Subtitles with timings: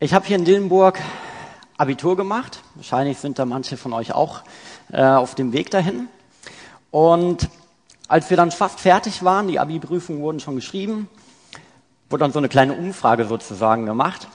[0.00, 1.00] Ich habe hier in Dillenburg
[1.76, 2.62] Abitur gemacht.
[2.74, 4.42] Wahrscheinlich sind da manche von euch auch
[4.92, 6.08] äh, auf dem Weg dahin.
[6.90, 7.48] Und
[8.08, 11.08] als wir dann fast fertig waren, die Abi-Prüfungen wurden schon geschrieben,
[12.10, 14.26] wurde dann so eine kleine Umfrage sozusagen gemacht.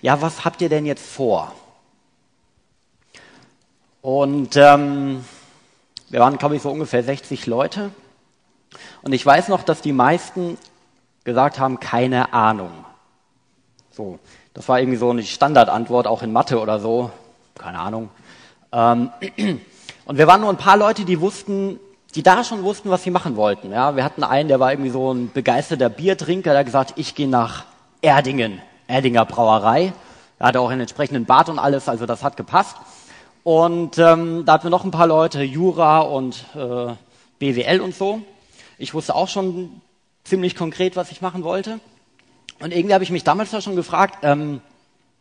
[0.00, 1.52] Ja, was habt ihr denn jetzt vor?
[4.00, 5.24] Und ähm,
[6.08, 7.90] wir waren, glaube ich, so ungefähr 60 Leute.
[9.02, 10.56] Und ich weiß noch, dass die meisten
[11.24, 12.72] gesagt haben, keine Ahnung.
[13.90, 14.18] So,
[14.56, 17.10] das war irgendwie so eine Standardantwort, auch in Mathe oder so.
[17.58, 18.08] Keine Ahnung.
[18.72, 19.10] Ähm,
[20.06, 21.78] und wir waren nur ein paar Leute, die wussten,
[22.14, 23.70] die da schon wussten, was sie machen wollten.
[23.70, 27.14] Ja, wir hatten einen, der war irgendwie so ein begeisterter Biertrinker, der hat gesagt, ich
[27.14, 27.66] gehe nach
[28.00, 29.92] Erdingen, Erdinger Brauerei.
[30.38, 32.76] Er hatte auch einen entsprechenden Bart und alles, also das hat gepasst.
[33.44, 36.94] Und ähm, da hatten wir noch ein paar Leute, Jura und äh,
[37.38, 38.22] BWL und so.
[38.78, 39.82] Ich wusste auch schon
[40.24, 41.78] ziemlich konkret, was ich machen wollte.
[42.58, 44.60] Und irgendwie habe ich mich damals da schon gefragt, ähm,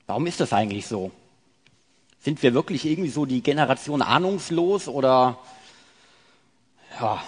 [0.07, 1.11] warum ist das eigentlich so?
[2.21, 5.37] Sind wir wirklich irgendwie so die Generation ahnungslos oder
[6.99, 7.21] ja,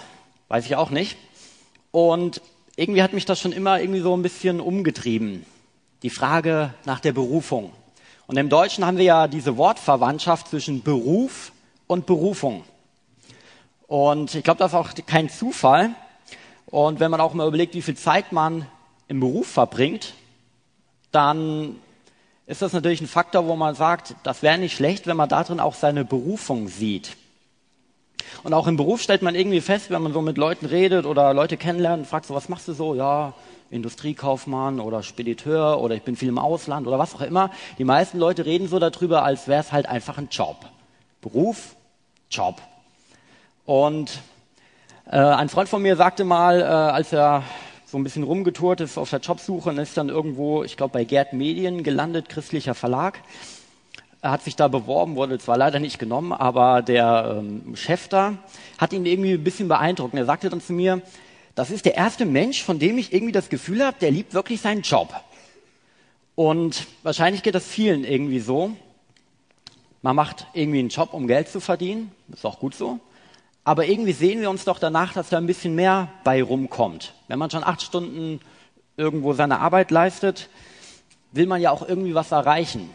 [0.48, 1.16] weiß ich auch nicht.
[1.90, 2.40] Und
[2.76, 5.44] irgendwie hat mich das schon immer irgendwie so ein bisschen umgetrieben.
[6.02, 7.72] Die Frage nach der Berufung.
[8.26, 11.52] Und im Deutschen haben wir ja diese Wortverwandtschaft zwischen Beruf
[11.86, 12.64] und Berufung.
[13.86, 15.90] Und ich glaube, das ist auch kein Zufall.
[16.66, 18.66] Und wenn man auch mal überlegt, wie viel Zeit man
[19.08, 20.14] im Beruf verbringt,
[21.10, 21.76] dann
[22.46, 25.60] ist das natürlich ein Faktor, wo man sagt, das wäre nicht schlecht, wenn man darin
[25.60, 27.16] auch seine Berufung sieht.
[28.42, 31.34] Und auch im Beruf stellt man irgendwie fest, wenn man so mit Leuten redet oder
[31.34, 32.94] Leute kennenlernt, fragt so, was machst du so?
[32.94, 33.34] Ja,
[33.70, 37.50] Industriekaufmann oder Spediteur oder ich bin viel im Ausland oder was auch immer.
[37.78, 40.56] Die meisten Leute reden so darüber, als wäre es halt einfach ein Job.
[41.20, 41.76] Beruf,
[42.30, 42.62] Job.
[43.66, 44.20] Und
[45.10, 47.42] äh, ein Freund von mir sagte mal, äh, als er
[47.90, 51.04] so ein bisschen rumgetourt ist auf der Jobsuche und ist dann irgendwo, ich glaube, bei
[51.04, 53.20] Gerd Medien gelandet, christlicher Verlag.
[54.20, 58.34] Er hat sich da beworben, wurde zwar leider nicht genommen, aber der ähm, Chef da
[58.76, 60.12] hat ihn irgendwie ein bisschen beeindruckt.
[60.12, 61.00] Und er sagte dann zu mir,
[61.54, 64.60] das ist der erste Mensch, von dem ich irgendwie das Gefühl habe, der liebt wirklich
[64.60, 65.14] seinen Job.
[66.34, 68.72] Und wahrscheinlich geht das vielen irgendwie so.
[70.02, 72.12] Man macht irgendwie einen Job, um Geld zu verdienen.
[72.32, 73.00] Ist auch gut so.
[73.68, 77.12] Aber irgendwie sehen wir uns doch danach, dass da ein bisschen mehr bei rumkommt.
[77.26, 78.40] Wenn man schon acht Stunden
[78.96, 80.48] irgendwo seine Arbeit leistet,
[81.32, 82.88] will man ja auch irgendwie was erreichen.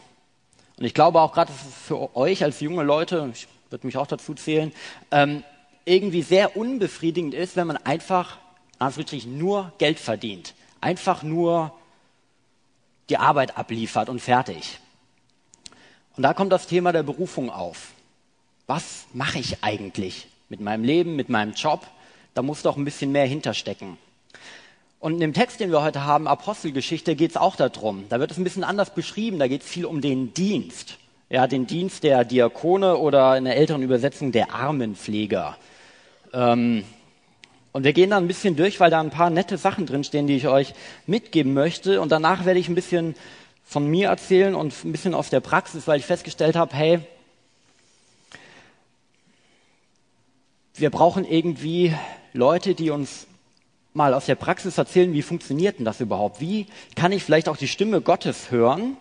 [0.79, 4.33] Und ich glaube auch gerade, für euch als junge Leute, ich würde mich auch dazu
[4.33, 4.73] zählen,
[5.11, 5.43] ähm,
[5.85, 8.39] irgendwie sehr unbefriedigend ist, wenn man einfach
[8.79, 11.71] Anführungsstrichen nur Geld verdient, einfach nur
[13.09, 14.79] die Arbeit abliefert und fertig.
[16.17, 17.91] Und da kommt das Thema der Berufung auf.
[18.65, 21.87] Was mache ich eigentlich mit meinem Leben, mit meinem Job?
[22.35, 23.97] Da muss doch ein bisschen mehr hinterstecken.
[24.99, 28.05] Und in dem Text, den wir heute haben, Apostelgeschichte, geht es auch darum.
[28.09, 29.39] Da wird es ein bisschen anders beschrieben.
[29.39, 30.99] Da geht es viel um den Dienst.
[31.31, 35.57] Ja, den Dienst der Diakone oder in der älteren Übersetzung der Armenpfleger.
[36.33, 36.83] Ähm,
[37.71, 40.35] und wir gehen da ein bisschen durch, weil da ein paar nette Sachen drinstehen, die
[40.35, 40.75] ich euch
[41.07, 41.99] mitgeben möchte.
[41.99, 43.15] Und danach werde ich ein bisschen
[43.63, 46.99] von mir erzählen und ein bisschen aus der Praxis, weil ich festgestellt habe, hey,
[50.75, 51.93] wir brauchen irgendwie
[52.33, 53.27] Leute, die uns
[53.93, 56.41] mal aus der Praxis erzählen, wie funktioniert denn das überhaupt?
[56.41, 58.97] Wie kann ich vielleicht auch die Stimme Gottes hören?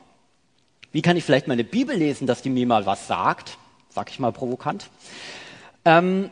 [0.93, 3.57] Wie kann ich vielleicht meine Bibel lesen, dass die mir mal was sagt?
[3.89, 4.91] Sag ich mal provokant.
[5.85, 6.29] Ähm,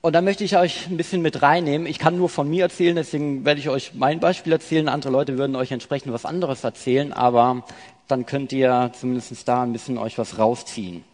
[0.00, 1.86] und da möchte ich euch ein bisschen mit reinnehmen.
[1.86, 4.88] Ich kann nur von mir erzählen, deswegen werde ich euch mein Beispiel erzählen.
[4.88, 7.64] Andere Leute würden euch entsprechend was anderes erzählen, aber
[8.08, 11.04] dann könnt ihr zumindest da ein bisschen euch was rausziehen.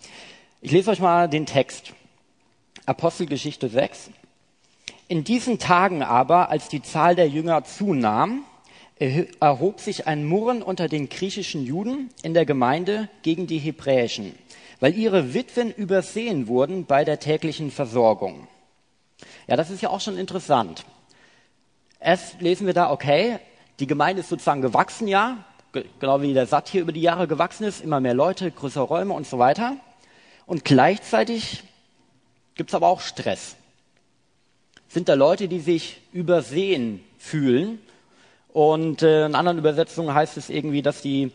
[0.60, 1.94] Ich lese euch mal den Text.
[2.87, 4.10] Apostelgeschichte 6.
[5.09, 8.44] In diesen Tagen aber, als die Zahl der Jünger zunahm,
[9.41, 14.34] erhob sich ein Murren unter den griechischen Juden in der Gemeinde gegen die hebräischen,
[14.81, 18.47] weil ihre Witwen übersehen wurden bei der täglichen Versorgung.
[19.47, 20.84] Ja, das ist ja auch schon interessant.
[22.00, 23.38] Erst lesen wir da, okay,
[23.81, 25.44] die Gemeinde ist sozusagen gewachsen, ja,
[26.00, 29.15] genau wie der Satt hier über die Jahre gewachsen ist, immer mehr Leute, größere Räume
[29.15, 29.77] und so weiter.
[30.47, 31.65] Und gleichzeitig
[32.54, 33.57] gibt es aber auch Stress.
[34.89, 37.81] Sind da Leute, die sich übersehen fühlen?
[38.53, 41.33] Und äh, in anderen Übersetzungen heißt es irgendwie, dass die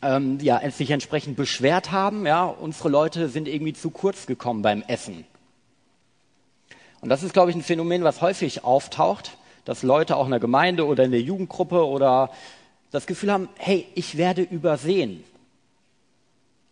[0.00, 2.26] ähm, ja, sich entsprechend beschwert haben.
[2.26, 5.24] Ja, unsere Leute sind irgendwie zu kurz gekommen beim Essen.
[7.00, 9.36] Und das ist, glaube ich, ein Phänomen, was häufig auftaucht,
[9.66, 12.30] dass Leute auch in der Gemeinde oder in der Jugendgruppe oder
[12.90, 15.24] das Gefühl haben, hey, ich werde übersehen.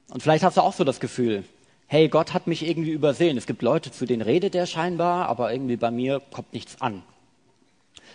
[0.08, 1.44] Und vielleicht hast du auch so das Gefühl,
[1.92, 3.36] hey, Gott hat mich irgendwie übersehen.
[3.36, 7.02] Es gibt Leute, zu denen redet er scheinbar, aber irgendwie bei mir kommt nichts an.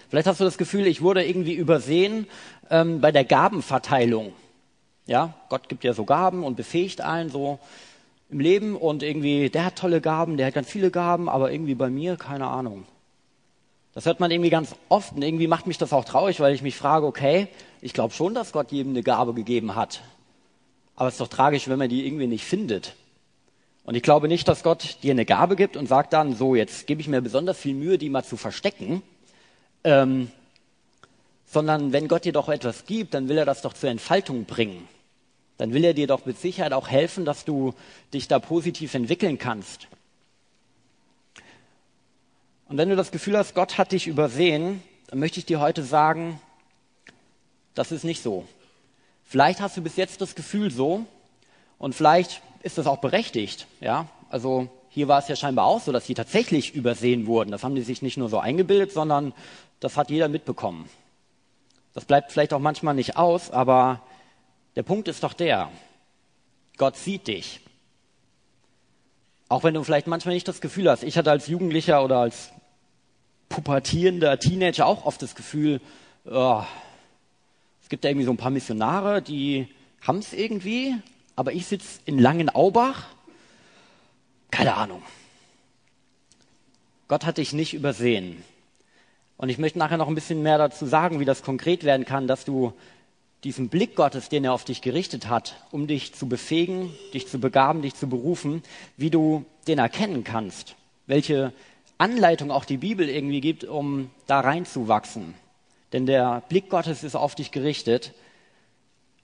[0.10, 2.26] Vielleicht hast du das Gefühl, ich wurde irgendwie übersehen
[2.72, 4.34] ähm, bei der Gabenverteilung.
[5.06, 7.60] Ja, Gott gibt ja so Gaben und befähigt allen so
[8.32, 11.76] im Leben und irgendwie, der hat tolle Gaben, der hat ganz viele Gaben, aber irgendwie
[11.76, 12.86] bei mir, keine Ahnung.
[13.94, 16.64] Das hört man irgendwie ganz oft und irgendwie macht mich das auch traurig, weil ich
[16.64, 17.48] mich frage, okay,
[17.82, 20.02] ich glaube schon, dass Gott jedem eine Gabe gegeben hat.
[20.96, 22.96] Aber es ist doch tragisch, wenn man die irgendwie nicht findet.
[23.88, 26.86] Und ich glaube nicht, dass Gott dir eine Gabe gibt und sagt dann, so, jetzt
[26.86, 29.02] gebe ich mir besonders viel Mühe, die mal zu verstecken.
[29.84, 30.30] Ähm,
[31.48, 34.88] sondern wenn Gott dir doch etwas gibt, dann will er das doch zur Entfaltung bringen
[35.58, 37.74] dann will er dir doch mit Sicherheit auch helfen, dass du
[38.14, 39.88] dich da positiv entwickeln kannst.
[42.68, 45.84] Und wenn du das Gefühl hast, Gott hat dich übersehen, dann möchte ich dir heute
[45.84, 46.40] sagen,
[47.74, 48.46] das ist nicht so.
[49.24, 51.06] Vielleicht hast du bis jetzt das Gefühl so
[51.80, 54.08] und vielleicht ist das auch berechtigt, ja.
[54.30, 57.52] Also hier war es ja scheinbar auch so, dass sie tatsächlich übersehen wurden.
[57.52, 59.34] Das haben die sich nicht nur so eingebildet, sondern
[59.80, 60.90] das hat jeder mitbekommen.
[61.94, 64.02] Das bleibt vielleicht auch manchmal nicht aus, aber
[64.76, 65.72] der Punkt ist doch der,
[66.78, 67.62] Gott sieht dich.
[69.50, 72.52] Auch wenn du vielleicht manchmal nicht das Gefühl hast, ich hatte als Jugendlicher oder als
[73.50, 75.80] pubertierender Teenager auch oft das Gefühl,
[76.26, 76.64] oh,
[77.82, 79.68] es gibt da irgendwie so ein paar Missionare, die
[80.06, 80.96] haben es irgendwie,
[81.38, 83.06] aber ich sitze in Langenaubach.
[84.52, 85.02] Keine Ahnung.
[87.08, 88.44] Gott hat dich nicht übersehen.
[89.38, 92.28] Und ich möchte nachher noch ein bisschen mehr dazu sagen, wie das konkret werden kann,
[92.28, 92.74] dass du
[93.44, 97.40] diesen Blick Gottes, den er auf dich gerichtet hat, um dich zu befähigen, dich zu
[97.40, 98.64] begaben, dich zu berufen,
[98.98, 100.76] wie du den erkennen kannst,
[101.06, 101.54] welche
[102.00, 105.36] Anleitung auch die Bibel irgendwie gibt, um da reinzuwachsen.
[105.94, 108.14] Denn der Blick Gottes ist auf dich gerichtet,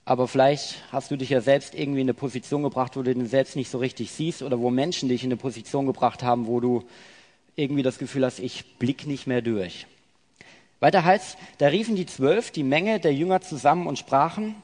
[0.06, 3.28] aber vielleicht hast du dich ja selbst irgendwie in eine Position gebracht, wo du den
[3.28, 6.60] selbst nicht so richtig siehst oder wo Menschen dich in eine Position gebracht haben, wo
[6.60, 6.84] du
[7.56, 9.88] irgendwie das Gefühl hast, ich blick nicht mehr durch.
[10.80, 14.56] Weiter heißt, da riefen die Zwölf die Menge der Jünger zusammen und sprachen,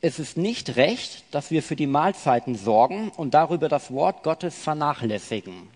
[0.00, 4.56] es ist nicht recht, dass wir für die Mahlzeiten sorgen und darüber das Wort Gottes
[4.58, 5.68] vernachlässigen.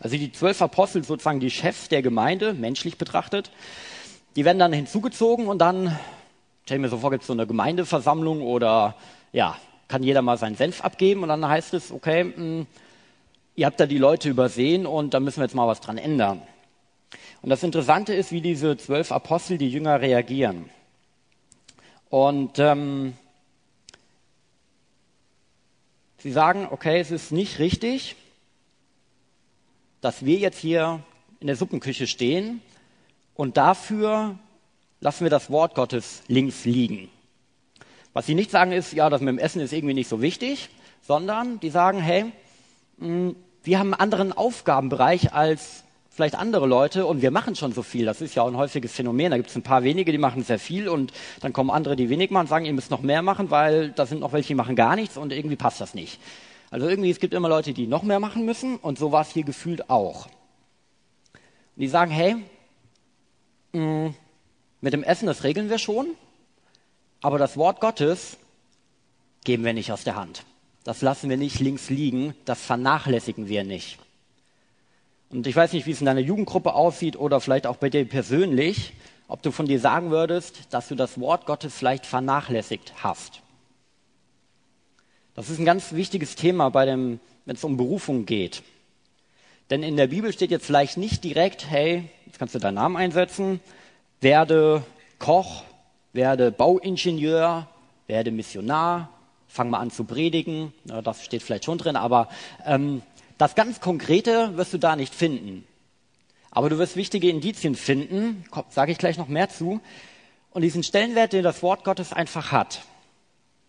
[0.00, 3.50] Also die zwölf Apostel, sozusagen die Chefs der Gemeinde, menschlich betrachtet,
[4.36, 5.98] die werden dann hinzugezogen und dann,
[6.64, 8.96] stell mir so vor, gibt es so eine Gemeindeversammlung oder
[9.32, 9.56] ja,
[9.88, 12.66] kann jeder mal seinen Senf abgeben und dann heißt es, okay, mh, hm,
[13.54, 16.42] ihr habt da die Leute übersehen und da müssen wir jetzt mal was dran ändern.
[17.42, 20.70] Und das Interessante ist, wie diese zwölf Apostel, die Jünger, reagieren.
[22.08, 23.14] Und ähm,
[26.18, 28.16] sie sagen, okay, es ist nicht richtig,
[30.00, 31.00] dass wir jetzt hier
[31.40, 32.60] in der Suppenküche stehen
[33.34, 34.38] und dafür
[35.02, 37.10] lassen wir das Wort Gottes links liegen.
[38.12, 40.68] Was sie nicht sagen ist, ja, das mit dem Essen ist irgendwie nicht so wichtig,
[41.02, 42.26] sondern die sagen, hey,
[42.98, 43.34] hm,
[43.64, 48.04] wir haben einen anderen Aufgabenbereich als vielleicht andere Leute und wir machen schon so viel.
[48.04, 49.30] Das ist ja auch ein häufiges Phänomen.
[49.32, 52.08] Da gibt es ein paar wenige, die machen sehr viel und dann kommen andere, die
[52.08, 54.76] wenig machen sagen, ihr müsst noch mehr machen, weil da sind noch welche, die machen
[54.76, 56.20] gar nichts und irgendwie passt das nicht.
[56.70, 59.30] Also irgendwie, es gibt immer Leute, die noch mehr machen müssen und so war es
[59.30, 60.26] hier gefühlt auch.
[60.26, 62.36] Und die sagen, hey,
[63.72, 64.14] mh, mm,
[64.82, 66.08] mit dem Essen, das regeln wir schon,
[67.22, 68.36] aber das Wort Gottes
[69.44, 70.44] geben wir nicht aus der Hand.
[70.84, 73.98] Das lassen wir nicht links liegen, das vernachlässigen wir nicht.
[75.30, 78.04] Und ich weiß nicht, wie es in deiner Jugendgruppe aussieht oder vielleicht auch bei dir
[78.04, 78.92] persönlich,
[79.28, 83.40] ob du von dir sagen würdest, dass du das Wort Gottes vielleicht vernachlässigt hast.
[85.34, 88.62] Das ist ein ganz wichtiges Thema, bei dem, wenn es um Berufung geht.
[89.70, 92.96] Denn in der Bibel steht jetzt vielleicht nicht direkt, hey, jetzt kannst du deinen Namen
[92.96, 93.60] einsetzen,
[94.22, 94.84] werde
[95.18, 95.64] Koch,
[96.12, 97.68] werde Bauingenieur,
[98.06, 99.10] werde Missionar,
[99.48, 100.72] fang mal an zu predigen.
[100.84, 102.28] das steht vielleicht schon drin, aber
[102.64, 103.02] ähm,
[103.36, 105.66] das ganz Konkrete wirst du da nicht finden.
[106.50, 109.80] Aber du wirst wichtige Indizien finden, sage ich gleich noch mehr zu.
[110.50, 112.82] Und diesen Stellenwert, den das Wort Gottes einfach hat.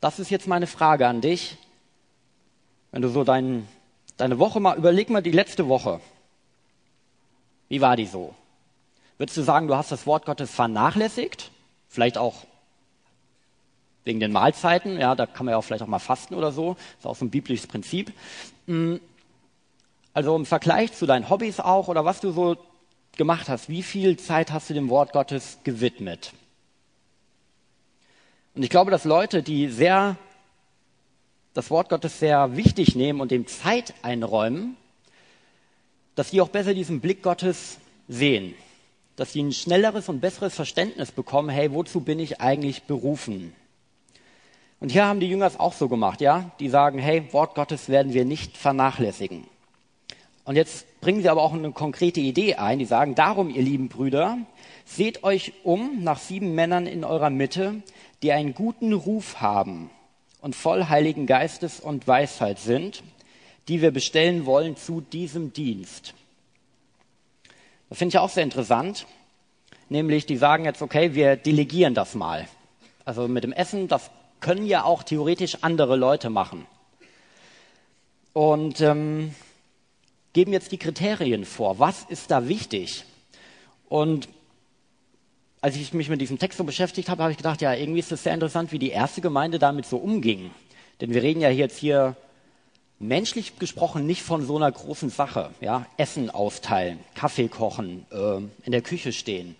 [0.01, 1.57] Das ist jetzt meine Frage an dich.
[2.91, 3.67] Wenn du so dein,
[4.17, 6.01] deine Woche mal, überleg mal die letzte Woche.
[7.69, 8.35] Wie war die so?
[9.23, 11.51] Würdest du sagen, du hast das Wort Gottes vernachlässigt?
[11.87, 12.43] Vielleicht auch
[14.03, 16.75] wegen den Mahlzeiten, ja, da kann man ja auch vielleicht auch mal fasten oder so.
[16.97, 18.11] Ist auch so ein biblisches Prinzip.
[18.67, 18.99] Hm,
[20.13, 22.57] also im Vergleich zu deinen Hobbys auch oder was du so
[23.15, 26.33] gemacht hast, wie viel Zeit hast du dem Wort Gottes gewidmet?
[28.55, 30.17] Und ich glaube, dass Leute, die sehr
[31.53, 34.75] das Wort Gottes sehr wichtig nehmen und dem Zeit einräumen,
[36.15, 37.77] dass die auch besser diesen Blick Gottes
[38.09, 38.53] sehen,
[39.15, 43.53] dass sie ein schnelleres und besseres Verständnis bekommen, hey, wozu bin ich eigentlich berufen?
[44.79, 46.51] Und hier haben die Jünger es auch so gemacht, ja?
[46.59, 49.45] Die sagen, hey, Wort Gottes werden wir nicht vernachlässigen.
[50.45, 52.79] Und jetzt bringen sie aber auch eine konkrete Idee ein.
[52.79, 54.39] Die sagen, darum, ihr lieben Brüder,
[54.85, 57.81] seht euch um nach sieben Männern in eurer Mitte,
[58.21, 59.89] die einen guten Ruf haben.
[60.43, 63.01] und voll Heiligen Geistes und Weisheit sind,
[63.69, 66.13] die wir bestellen wollen zu diesem Dienst.
[67.93, 69.05] Das finde ich auch sehr interessant.
[69.87, 72.47] Nämlich, die sagen jetzt, okay, wir delegieren das mal.
[73.05, 74.09] Also mit dem Essen, das
[74.39, 76.65] können ja auch theoretisch andere Leute machen.
[78.33, 79.35] Und ähm,
[80.33, 81.77] geben jetzt die Kriterien vor.
[81.77, 83.05] Was ist da wichtig?
[83.89, 84.27] Und
[85.61, 88.11] als ich mich mit diesem Text so beschäftigt habe, habe ich gedacht, ja, irgendwie ist
[88.11, 90.49] es sehr interessant, wie die erste Gemeinde damit so umging.
[90.99, 92.15] Denn wir reden ja jetzt hier
[93.07, 95.51] menschlich gesprochen nicht von so einer großen Sache.
[95.61, 95.85] Ja?
[95.97, 99.55] Essen austeilen, Kaffee kochen, äh, in der Küche stehen.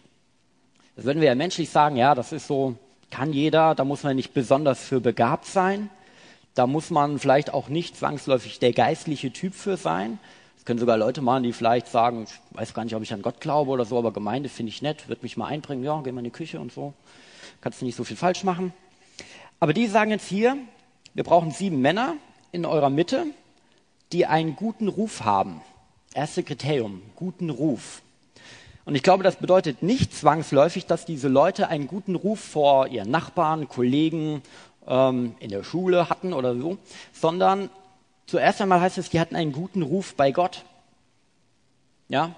[0.95, 2.75] Das würden wir ja menschlich sagen, ja, das ist so,
[3.09, 5.89] kann jeder, da muss man nicht besonders für begabt sein.
[6.55, 10.19] Da muss man vielleicht auch nicht zwangsläufig der geistliche Typ für sein.
[10.55, 13.21] Das können sogar Leute machen, die vielleicht sagen, ich weiß gar nicht, ob ich an
[13.21, 16.11] Gott glaube oder so, aber Gemeinde finde ich nett, wird mich mal einbringen, ja, geh
[16.11, 16.93] mal in die Küche und so.
[17.61, 18.71] Kannst du nicht so viel falsch machen.
[19.59, 20.57] Aber die sagen jetzt hier,
[21.13, 22.15] wir brauchen sieben Männer
[22.53, 23.25] in eurer Mitte,
[24.13, 25.61] die einen guten Ruf haben.
[26.13, 28.01] Erste Kriterium, guten Ruf.
[28.85, 33.09] Und ich glaube, das bedeutet nicht zwangsläufig, dass diese Leute einen guten Ruf vor ihren
[33.09, 34.43] Nachbarn, Kollegen
[34.87, 36.77] ähm, in der Schule hatten oder so,
[37.11, 37.69] sondern
[38.27, 40.63] zuerst einmal heißt es, die hatten einen guten Ruf bei Gott.
[42.07, 42.35] Ja?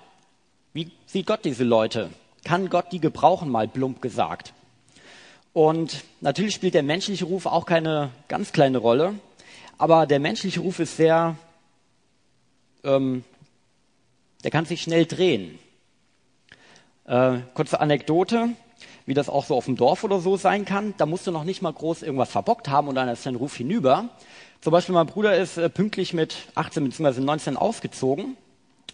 [0.72, 2.10] Wie sieht Gott diese Leute?
[2.46, 4.54] Kann Gott die gebrauchen, mal plump gesagt?
[5.52, 9.16] Und natürlich spielt der menschliche Ruf auch keine ganz kleine Rolle,
[9.78, 11.36] aber der menschliche Ruf ist sehr,
[12.84, 13.24] ähm,
[14.44, 15.60] der kann sich schnell drehen.
[17.06, 18.50] Äh, kurze Anekdote,
[19.06, 20.94] wie das auch so auf dem Dorf oder so sein kann.
[20.98, 23.56] Da musst du noch nicht mal groß irgendwas verbockt haben und dann ist dein Ruf
[23.56, 24.10] hinüber.
[24.62, 27.22] Zum Beispiel mein Bruder ist äh, pünktlich mit 18 bzw.
[27.22, 28.38] 19 ausgezogen.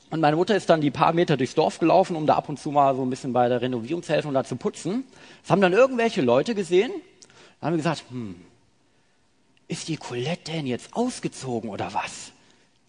[0.09, 2.59] Und meine Mutter ist dann die paar Meter durchs Dorf gelaufen, um da ab und
[2.59, 5.05] zu mal so ein bisschen bei der Renovierung zu helfen und da zu putzen.
[5.41, 6.91] Das haben dann irgendwelche Leute gesehen.
[7.61, 8.35] Da haben wir gesagt, hm,
[9.71, 12.31] ist die Colette denn jetzt ausgezogen oder was?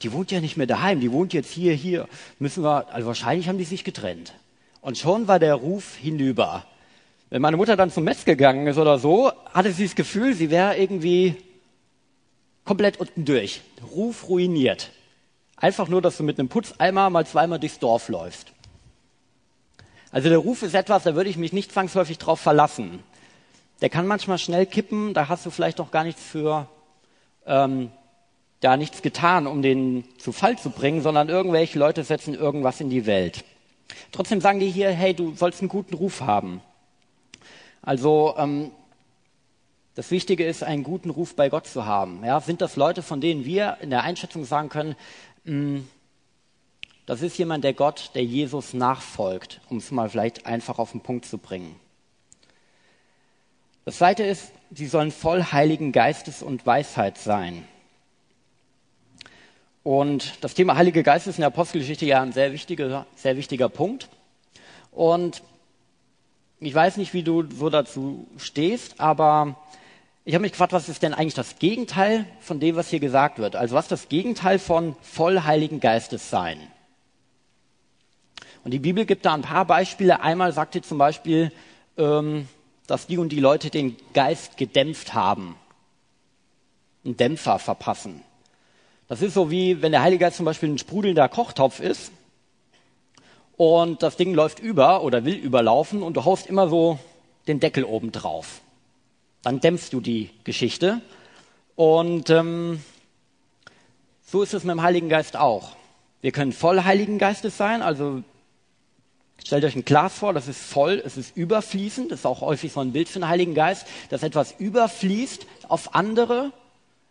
[0.03, 2.09] Die wohnt ja nicht mehr daheim, die wohnt jetzt hier, hier.
[2.41, 4.35] Müssen wir, also wahrscheinlich haben die sich getrennt.
[4.81, 6.67] Und schon war der Ruf hinüber.
[7.31, 10.51] Wenn meine Mutter dann zum Metz gegangen ist oder so, hatte sie das Gefühl, sie
[10.51, 11.37] wäre irgendwie
[12.65, 13.63] komplett unten durch.
[13.95, 14.91] Ruf ruiniert.
[15.57, 18.53] Einfach nur, dass du mit einem Putzeimer mal zweimal durchs Dorf läufst.
[20.11, 23.05] Also der Ruf ist etwas, da würde ich mich nicht zwangsläufig drauf verlassen.
[23.83, 26.69] Der kann manchmal schnell kippen, da hast du vielleicht noch gar nichts für,
[27.47, 27.91] ähm,
[28.61, 32.91] da nichts getan, um den zu Fall zu bringen, sondern irgendwelche Leute setzen irgendwas in
[32.91, 33.45] die Welt.
[34.13, 36.61] Trotzdem sagen die hier, hey, du sollst einen guten Ruf haben.
[37.83, 38.71] Also ähm,
[39.97, 42.25] das Wichtige ist, einen guten Ruf bei Gott zu haben.
[42.25, 44.95] Ja, sind das Leute, von denen wir in der Einschätzung sagen können,
[45.45, 45.89] hm,
[47.05, 51.01] das ist jemand, der Gott, der Jesus nachfolgt, um es mal vielleicht einfach auf den
[51.01, 51.75] Punkt zu bringen.
[53.85, 57.67] Das Zweite ist, sie sollen voll Heiligen Geistes und Weisheit sein.
[59.83, 63.69] Und das Thema Heilige Geist ist in der Apostelgeschichte ja ein sehr wichtiger, sehr wichtiger
[63.69, 64.09] Punkt.
[64.93, 65.43] Und
[66.61, 69.57] ich weiß nicht, wie du so dazu stehst, aber
[70.25, 73.41] ich habe mich gefragt, was ist denn eigentlich das Gegenteil von dem, was hier gesagt
[73.41, 73.57] wird?
[73.57, 76.61] Also was ist das Gegenteil von voll Heiligen Geistes sein?
[78.63, 80.21] Und die Bibel gibt da ein paar Beispiele.
[80.21, 81.51] Einmal sagt sie zum Beispiel,
[81.99, 82.47] ähm,
[82.93, 85.57] dass die und die Leute den Geist gedämpft haben,
[87.07, 88.21] einen Dämpfer verpassen.
[89.09, 92.13] Das ist so wie, wenn der Heilige Geist zum Beispiel ein sprudelnder Kochtopf ist
[93.57, 96.99] und das Ding läuft über oder will überlaufen und du haust immer so
[97.47, 98.61] den Deckel oben drauf.
[99.41, 101.01] Dann dämpfst du die Geschichte.
[101.77, 102.83] Und ähm,
[104.27, 105.77] so ist es mit dem Heiligen Geist auch.
[106.21, 108.23] Wir können voll Heiligen Geistes sein, also
[109.45, 112.73] stellt euch ein Glas vor, das ist voll, es ist überfließend, das ist auch häufig
[112.73, 116.53] so ein Bild für den Heiligen Geist, dass etwas überfließt auf andere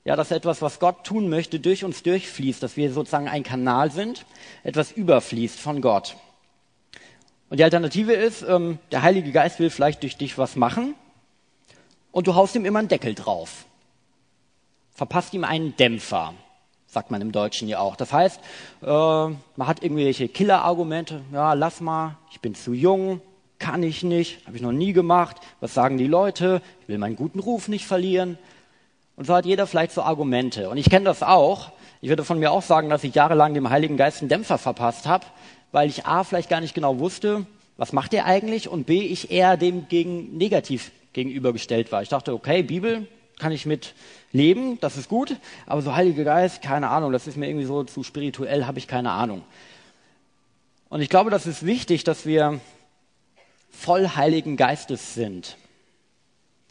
[0.04, 3.92] ja, dass etwas, was Gott tun möchte, durch uns durchfließt, dass wir sozusagen ein Kanal
[3.92, 4.26] sind,
[4.64, 6.16] etwas überfließt von Gott.
[7.50, 10.96] Und die Alternative ist, ähm, der Heilige Geist will vielleicht durch dich was machen
[12.12, 13.66] und du haust ihm immer einen Deckel drauf.
[14.94, 16.34] Verpasst ihm einen Dämpfer,
[16.92, 17.96] sagt man im Deutschen ja auch.
[17.96, 18.40] Das heißt,
[18.82, 21.22] äh, man hat irgendwelche Killer-Argumente.
[21.32, 23.22] Ja, lass mal, ich bin zu jung,
[23.60, 25.38] kann ich nicht, habe ich noch nie gemacht.
[25.62, 26.62] Was sagen die Leute?
[26.82, 28.38] Ich will meinen guten Ruf nicht verlieren.
[29.16, 30.70] Und so hat jeder vielleicht so Argumente.
[30.70, 31.72] Und ich kenne das auch.
[32.02, 35.08] Ich würde von mir auch sagen, dass ich jahrelang dem Heiligen Geist einen Dämpfer verpasst
[35.08, 35.26] habe,
[35.72, 37.46] weil ich A vielleicht gar nicht genau wusste,
[37.78, 42.02] was macht er eigentlich und B, ich eher dem gegen negativ gegenübergestellt war.
[42.02, 43.08] Ich dachte, okay, Bibel
[43.42, 43.96] kann ich mit
[44.32, 47.84] leben, das ist gut, aber so Heiliger Geist, keine Ahnung, das ist mir irgendwie so
[47.84, 49.42] zu spirituell, habe ich keine Ahnung.
[50.90, 52.62] Und ich glaube, das ist wichtig, dass wir
[53.72, 55.58] voll Heiligen Geistes sind.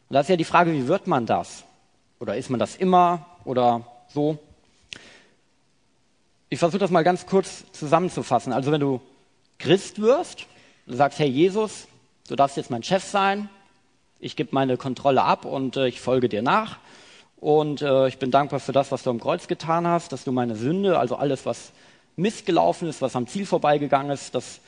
[0.09, 1.65] Und da ist ja die Frage, wie wird man das?
[2.21, 3.27] Oder ist man das immer?
[3.45, 4.39] Oder so?
[6.51, 8.53] Ich versuche das mal ganz kurz zusammenzufassen.
[8.53, 9.01] Also wenn du
[9.59, 10.47] Christ wirst,
[10.87, 11.89] du sagst, hey Jesus,
[12.29, 13.49] du darfst jetzt mein Chef sein,
[14.21, 16.79] ich gebe meine Kontrolle ab und äh, ich folge dir nach.
[17.41, 20.33] Und äh, ich bin dankbar für das, was du am Kreuz getan hast, dass du
[20.33, 21.73] meine Sünde, also alles, was
[22.17, 24.61] missgelaufen ist, was am Ziel vorbeigegangen ist, das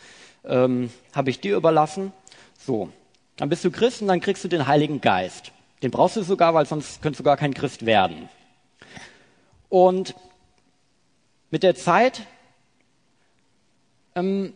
[0.45, 2.13] ähm, habe ich dir überlassen.
[2.59, 2.89] So,
[3.37, 5.53] dann bist du Christ und dann kriegst du den Heiligen Geist.
[5.83, 8.29] Den brauchst du sogar, weil sonst könntest du gar kein Christ werden.
[9.69, 10.15] Und
[11.51, 12.23] mit der Zeit
[14.15, 14.55] ähm,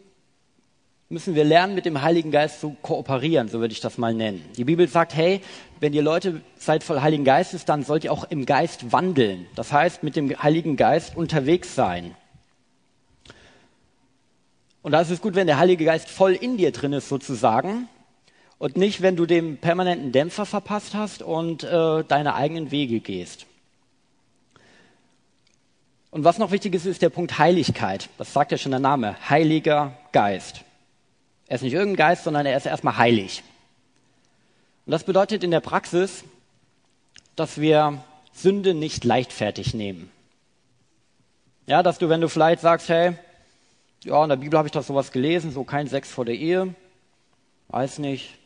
[1.08, 4.44] müssen wir lernen, mit dem Heiligen Geist zu kooperieren, so würde ich das mal nennen.
[4.56, 5.40] Die Bibel sagt, hey,
[5.78, 9.46] wenn ihr Leute seid voll Heiligen Geistes, dann sollt ihr auch im Geist wandeln.
[9.54, 12.14] Das heißt, mit dem Heiligen Geist unterwegs sein.
[14.82, 17.88] Und da ist es gut, wenn der Heilige Geist voll in dir drin ist, sozusagen.
[18.58, 23.46] Und nicht, wenn du dem permanenten Dämpfer verpasst hast und äh, deine eigenen Wege gehst.
[26.10, 28.08] Und was noch wichtig ist, ist der Punkt Heiligkeit.
[28.16, 29.16] Das sagt ja schon der Name.
[29.28, 30.62] Heiliger Geist.
[31.48, 33.42] Er ist nicht irgendein Geist, sondern er ist erstmal heilig.
[34.84, 36.24] Und das bedeutet in der Praxis,
[37.36, 40.10] dass wir Sünde nicht leichtfertig nehmen.
[41.66, 43.16] Ja, dass du, wenn du vielleicht sagst, hey,
[44.04, 46.74] ja, in der Bibel habe ich das sowas gelesen, so kein Sex vor der Ehe,
[47.68, 48.38] weiß nicht,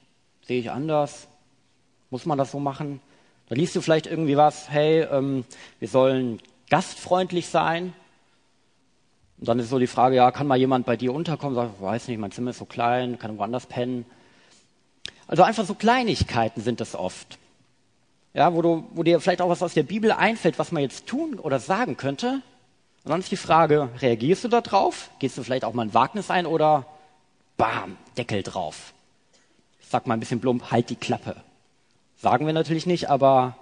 [0.46, 1.28] sehe ich anders,
[2.08, 3.00] muss man das so machen?
[3.48, 5.44] Da liest du vielleicht irgendwie was, hey, ähm,
[5.78, 6.40] wir sollen
[6.70, 7.92] gastfreundlich sein,
[9.40, 11.54] und dann ist so die Frage, ja, kann mal jemand bei dir unterkommen?
[11.54, 14.04] Sag, weiß nicht, mein Zimmer ist so klein, kann woanders pennen.
[15.26, 17.38] Also einfach so Kleinigkeiten sind das oft.
[18.34, 21.06] Ja, wo, du, wo dir vielleicht auch was aus der Bibel einfällt, was man jetzt
[21.06, 22.42] tun oder sagen könnte.
[23.02, 25.10] Und dann ist die Frage, reagierst du da drauf?
[25.20, 26.84] Gehst du vielleicht auch mal ein Wagnis ein oder
[27.56, 28.92] bam, Deckel drauf?
[29.80, 31.36] Ich sag mal ein bisschen plump, halt die Klappe.
[32.18, 33.56] Sagen wir natürlich nicht, aber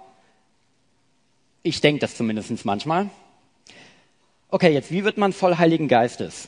[1.63, 3.09] ich denke das zumindest manchmal.
[4.51, 6.47] Okay, jetzt, wie wird man voll Heiligen Geistes?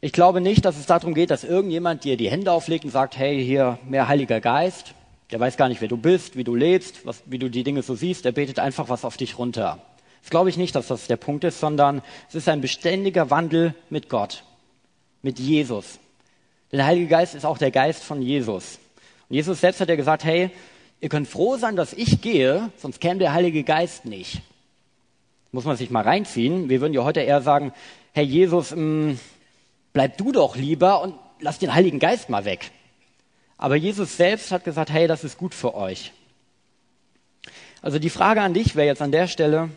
[0.00, 3.16] Ich glaube nicht, dass es darum geht, dass irgendjemand dir die Hände auflegt und sagt,
[3.16, 4.94] hey, hier mehr Heiliger Geist.
[5.32, 7.82] Der weiß gar nicht, wer du bist, wie du lebst, was, wie du die Dinge
[7.82, 8.24] so siehst.
[8.24, 9.80] Der betet einfach was auf dich runter.
[10.22, 13.74] Das glaube ich nicht, dass das der Punkt ist, sondern es ist ein beständiger Wandel
[13.90, 14.44] mit Gott,
[15.22, 15.98] mit Jesus.
[16.70, 18.78] Denn der Heilige Geist ist auch der Geist von Jesus.
[19.28, 20.50] Und Jesus selbst hat ja gesagt, hey,
[21.00, 24.42] ihr könnt froh sein, dass ich gehe, sonst käme der Heilige Geist nicht.
[25.54, 26.68] Muss man sich mal reinziehen.
[26.68, 27.72] Wir würden ja heute eher sagen,
[28.12, 29.12] Herr Jesus, mm,
[29.92, 32.72] bleib du doch lieber und lass den Heiligen Geist mal weg.
[33.56, 36.10] Aber Jesus selbst hat gesagt, hey, das ist gut für euch.
[37.82, 39.70] Also die Frage an dich wäre jetzt an der Stelle,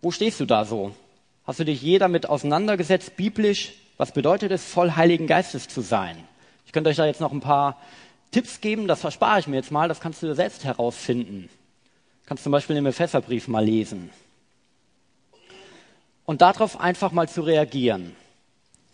[0.00, 0.94] wo stehst du da so?
[1.44, 6.16] Hast du dich je damit auseinandergesetzt, biblisch, was bedeutet es, voll Heiligen Geistes zu sein?
[6.66, 7.80] Ich könnte euch da jetzt noch ein paar
[8.30, 11.48] Tipps geben, das verspare ich mir jetzt mal, das kannst du selbst herausfinden.
[12.26, 14.10] Kannst zum Beispiel den Epheserbrief mal lesen.
[16.24, 18.16] Und darauf einfach mal zu reagieren.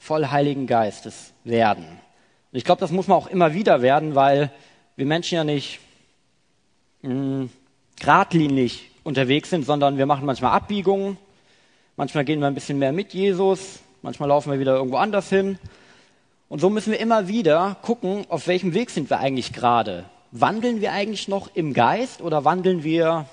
[0.01, 1.85] Voll Heiligen Geistes werden.
[1.85, 4.51] Und ich glaube, das muss man auch immer wieder werden, weil
[4.97, 5.79] wir Menschen ja nicht
[7.03, 7.51] mh, hm,
[8.01, 11.17] geradlinig unterwegs sind, sondern wir machen manchmal Abbiegungen.
[11.97, 13.81] Manchmal gehen wir ein bisschen mehr mit Jesus.
[14.03, 15.59] Manchmal laufen wir wieder irgendwo anders hin.
[16.49, 20.81] Und so müssen wir immer wieder gucken, auf welchem Weg sind wir eigentlich gerade wandeln
[20.81, 23.27] wir eigentlich noch im Geist oder wandeln wir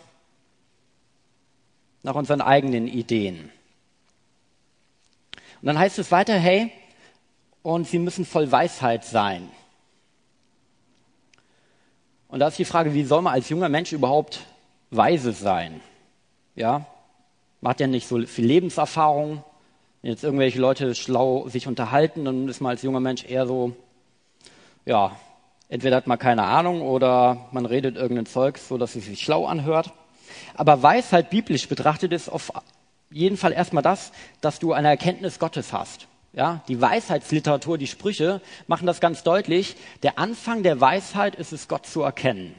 [2.03, 3.51] nach unseren eigenen Ideen?
[5.61, 6.71] Und dann heißt es weiter, hey,
[7.63, 9.49] und sie müssen voll Weisheit sein.
[12.27, 14.41] Und da ist die Frage, wie soll man als junger Mensch überhaupt
[14.91, 15.81] weise sein?
[16.55, 16.85] Ja,
[17.61, 19.43] man hat ja nicht so viel Lebenserfahrung.
[20.01, 23.75] Wenn jetzt irgendwelche Leute schlau sich unterhalten, dann ist man als junger Mensch eher so,
[24.85, 25.17] ja,
[25.69, 29.45] Entweder hat man keine Ahnung oder man redet irgendein Zeug, so dass es sich schlau
[29.45, 29.91] anhört.
[30.55, 32.51] Aber Weisheit biblisch betrachtet ist auf
[33.09, 36.07] jeden Fall erstmal das, dass du eine Erkenntnis Gottes hast.
[36.33, 39.75] Ja, die Weisheitsliteratur, die Sprüche machen das ganz deutlich.
[40.03, 42.53] Der Anfang der Weisheit ist es, Gott zu erkennen.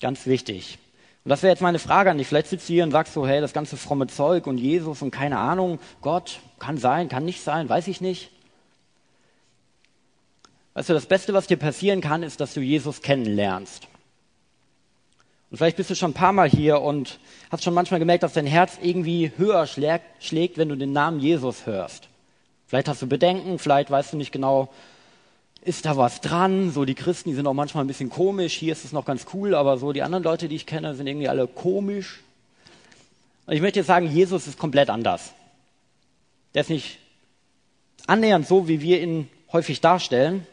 [0.00, 0.78] Ganz wichtig.
[1.24, 2.28] Und das wäre jetzt meine Frage an dich.
[2.28, 5.10] Vielleicht sitzt du hier und sagst so, hey, das ganze fromme Zeug und Jesus und
[5.10, 8.30] keine Ahnung, Gott, kann sein, kann nicht sein, weiß ich nicht.
[10.74, 13.88] Weißt du, das Beste, was dir passieren kann, ist, dass du Jesus kennenlernst.
[15.50, 17.18] Und vielleicht bist du schon ein paar Mal hier und
[17.50, 21.66] hast schon manchmal gemerkt, dass dein Herz irgendwie höher schlägt, wenn du den Namen Jesus
[21.66, 22.08] hörst.
[22.68, 24.72] Vielleicht hast du Bedenken, vielleicht weißt du nicht genau,
[25.62, 26.70] ist da was dran?
[26.70, 28.54] So die Christen, die sind auch manchmal ein bisschen komisch.
[28.54, 31.08] Hier ist es noch ganz cool, aber so die anderen Leute, die ich kenne, sind
[31.08, 32.20] irgendwie alle komisch.
[33.46, 35.32] Und ich möchte jetzt sagen, Jesus ist komplett anders.
[36.54, 36.98] Der ist nicht
[38.06, 40.46] annähernd so, wie wir ihn häufig darstellen.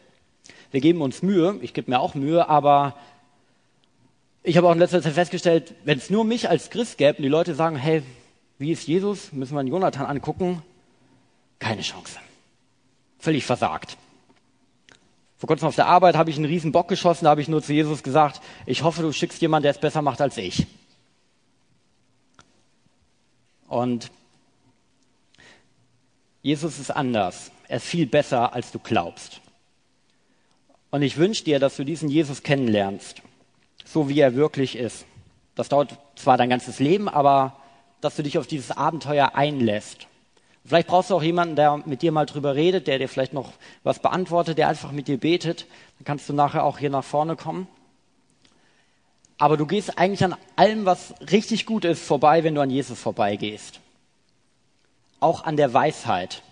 [0.70, 2.96] Wir geben uns Mühe, ich gebe mir auch Mühe, aber
[4.42, 7.22] ich habe auch in letzter Zeit festgestellt, wenn es nur mich als Christ gäbe und
[7.22, 8.02] die Leute sagen, hey,
[8.58, 9.32] wie ist Jesus?
[9.32, 10.62] Müssen wir einen Jonathan angucken?
[11.58, 12.18] Keine Chance.
[13.18, 13.96] Völlig versagt.
[15.36, 17.62] Vor kurzem auf der Arbeit habe ich einen riesen Bock geschossen, da habe ich nur
[17.62, 20.66] zu Jesus gesagt, ich hoffe, du schickst jemanden, der es besser macht als ich.
[23.68, 24.10] Und
[26.42, 27.52] Jesus ist anders.
[27.68, 29.40] Er ist viel besser, als du glaubst.
[30.90, 33.22] Und ich wünsche dir, dass du diesen Jesus kennenlernst
[33.92, 35.06] so wie er wirklich ist.
[35.54, 37.56] Das dauert zwar dein ganzes Leben, aber
[38.00, 40.06] dass du dich auf dieses Abenteuer einlässt.
[40.64, 43.52] Vielleicht brauchst du auch jemanden, der mit dir mal drüber redet, der dir vielleicht noch
[43.82, 45.66] was beantwortet, der einfach mit dir betet.
[45.98, 47.66] Dann kannst du nachher auch hier nach vorne kommen.
[49.38, 53.00] Aber du gehst eigentlich an allem, was richtig gut ist, vorbei, wenn du an Jesus
[53.00, 53.80] vorbeigehst.
[55.20, 56.42] Auch an der Weisheit.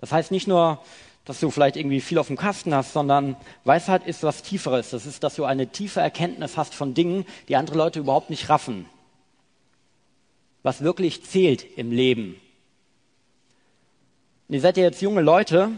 [0.00, 0.78] Das heißt nicht nur,
[1.24, 4.90] dass du vielleicht irgendwie viel auf dem Kasten hast, sondern Weisheit ist was Tieferes.
[4.90, 8.48] Das ist, dass du eine tiefe Erkenntnis hast von Dingen, die andere Leute überhaupt nicht
[8.48, 8.86] raffen.
[10.62, 12.40] Was wirklich zählt im Leben.
[14.48, 15.70] Und ihr seid ja jetzt junge Leute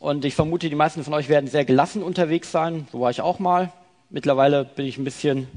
[0.00, 2.86] und ich vermute, die meisten von euch werden sehr gelassen unterwegs sein.
[2.92, 3.72] So war ich auch mal.
[4.10, 5.48] Mittlerweile bin ich ein bisschen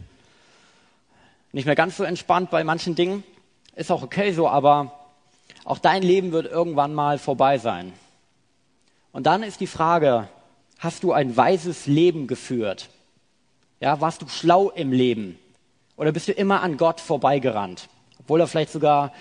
[1.51, 3.23] nicht mehr ganz so entspannt bei manchen Dingen.
[3.75, 4.93] Ist auch okay so, aber
[5.65, 7.93] auch dein Leben wird irgendwann mal vorbei sein.
[9.11, 10.27] Und dann ist die Frage,
[10.77, 12.89] hast du ein weises Leben geführt?
[13.79, 15.39] Ja, warst du schlau im Leben?
[15.95, 17.89] Oder bist du immer an Gott vorbeigerannt?
[18.19, 19.11] Obwohl er vielleicht sogar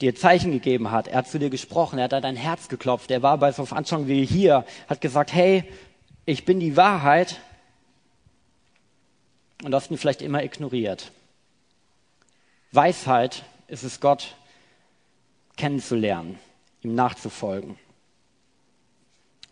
[0.00, 1.08] dir Zeichen gegeben hat.
[1.08, 3.10] Er hat zu dir gesprochen, er hat an dein Herz geklopft.
[3.10, 5.64] Er war bei so Veranstaltungen wie hier, hat gesagt, hey,
[6.24, 7.40] ich bin die Wahrheit.
[9.62, 11.12] Und hast ihn vielleicht immer ignoriert.
[12.72, 14.34] Weisheit ist es, Gott
[15.56, 16.38] kennenzulernen,
[16.82, 17.76] ihm nachzufolgen.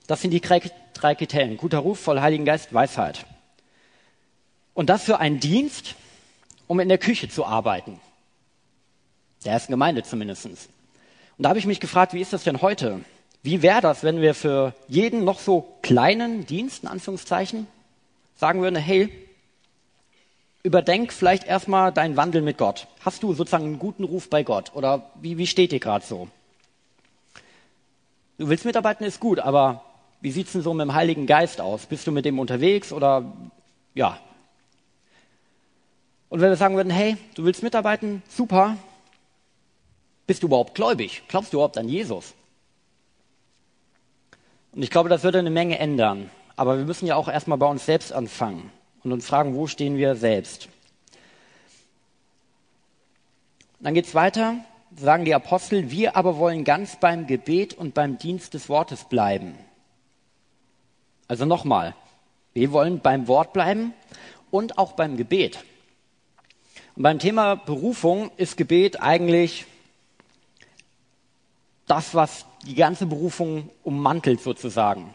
[0.08, 1.58] Das sind die drei Kriterien.
[1.58, 3.26] Guter Ruf, voll Heiligen Geist, Weisheit.
[4.74, 5.94] Und das für einen Dienst,
[6.66, 8.00] um in der Küche zu arbeiten.
[9.44, 10.46] Der ersten Gemeinde zumindest.
[10.46, 10.58] Und
[11.38, 13.04] da habe ich mich gefragt, wie ist das denn heute?
[13.42, 17.66] Wie wäre das, wenn wir für jeden noch so kleinen Dienst, in Anführungszeichen,
[18.34, 19.12] sagen würden, hey,
[20.62, 22.88] überdenk vielleicht erstmal deinen Wandel mit Gott.
[23.04, 24.72] Hast du sozusagen einen guten Ruf bei Gott?
[24.74, 26.28] Oder wie, wie steht dir gerade so?
[28.38, 29.84] Du willst mitarbeiten, ist gut, aber
[30.20, 31.86] wie sieht's denn so mit dem Heiligen Geist aus?
[31.86, 33.32] Bist du mit dem unterwegs oder
[33.94, 34.18] ja?
[36.28, 38.76] Und wenn wir sagen würden, hey, du willst mitarbeiten, super.
[40.26, 41.22] Bist du überhaupt gläubig?
[41.28, 42.34] Glaubst du überhaupt an Jesus?
[44.72, 46.30] Und ich glaube, das würde eine Menge ändern.
[46.56, 48.70] Aber wir müssen ja auch erstmal bei uns selbst anfangen
[49.04, 50.68] und uns fragen, wo stehen wir selbst?
[53.80, 54.56] Dann geht's weiter,
[54.96, 59.54] sagen die Apostel, wir aber wollen ganz beim Gebet und beim Dienst des Wortes bleiben.
[61.28, 61.94] Also nochmal,
[62.54, 63.92] wir wollen beim Wort bleiben
[64.50, 65.62] und auch beim Gebet.
[66.96, 69.66] Und beim Thema Berufung ist Gebet eigentlich
[71.86, 75.14] das, was die ganze Berufung ummantelt sozusagen.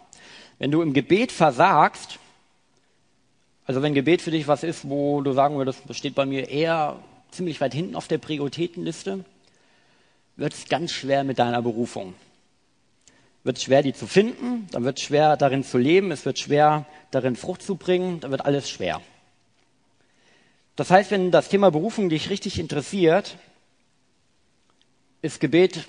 [0.60, 2.20] Wenn du im Gebet versagst,
[3.66, 6.48] also wenn Gebet für dich was ist, wo du sagen würdest, das steht bei mir
[6.48, 7.00] eher
[7.32, 9.26] ziemlich weit hinten auf der Prioritätenliste,
[10.36, 12.14] wird es ganz schwer mit deiner Berufung
[13.44, 16.40] wird es schwer, die zu finden, dann wird es schwer, darin zu leben, es wird
[16.40, 19.02] schwer, darin Frucht zu bringen, dann wird alles schwer.
[20.76, 23.38] Das heißt, wenn das Thema Berufung dich richtig interessiert,
[25.22, 25.88] ist Gebet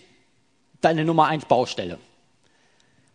[0.81, 1.99] deine Nummer eins Baustelle.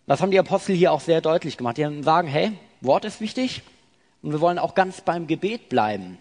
[0.08, 1.78] Das haben die Apostel hier auch sehr deutlich gemacht.
[1.78, 3.62] Die sagen, hey, Wort ist wichtig
[4.24, 6.18] und wir wollen auch ganz beim Gebet bleiben.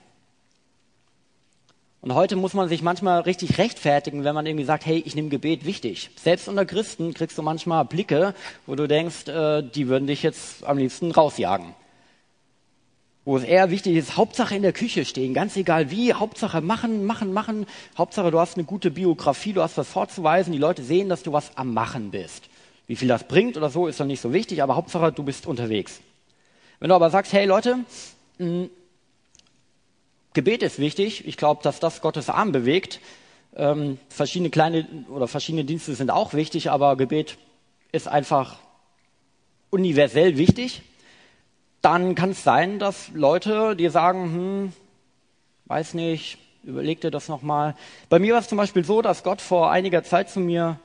[2.00, 5.30] Und heute muss man sich manchmal richtig rechtfertigen, wenn man irgendwie sagt, hey, ich nehme
[5.30, 6.10] Gebet wichtig.
[6.16, 8.34] Selbst unter Christen kriegst du manchmal Blicke,
[8.66, 11.74] wo du denkst, äh, die würden dich jetzt am liebsten rausjagen.
[13.24, 17.04] Wo es eher wichtig ist, Hauptsache in der Küche stehen, ganz egal wie, Hauptsache machen,
[17.04, 17.66] machen, machen.
[17.98, 21.32] Hauptsache du hast eine gute Biografie, du hast was vorzuweisen, die Leute sehen, dass du
[21.32, 22.44] was am Machen bist.
[22.86, 25.46] Wie viel das bringt oder so, ist dann nicht so wichtig, aber Hauptsache du bist
[25.46, 26.00] unterwegs.
[26.78, 27.80] Wenn du aber sagst, hey Leute,
[28.38, 28.68] mh,
[30.34, 31.26] Gebet ist wichtig.
[31.26, 33.00] Ich glaube, dass das Gottes Arm bewegt.
[33.56, 37.38] Ähm, verschiedene kleine oder verschiedene Dienste sind auch wichtig, aber Gebet
[37.92, 38.58] ist einfach
[39.70, 40.82] universell wichtig.
[41.80, 44.72] Dann kann es sein, dass Leute dir sagen, hm,
[45.66, 47.74] weiß nicht, überleg dir das nochmal.
[48.08, 50.78] Bei mir war es zum Beispiel so, dass Gott vor einiger Zeit zu mir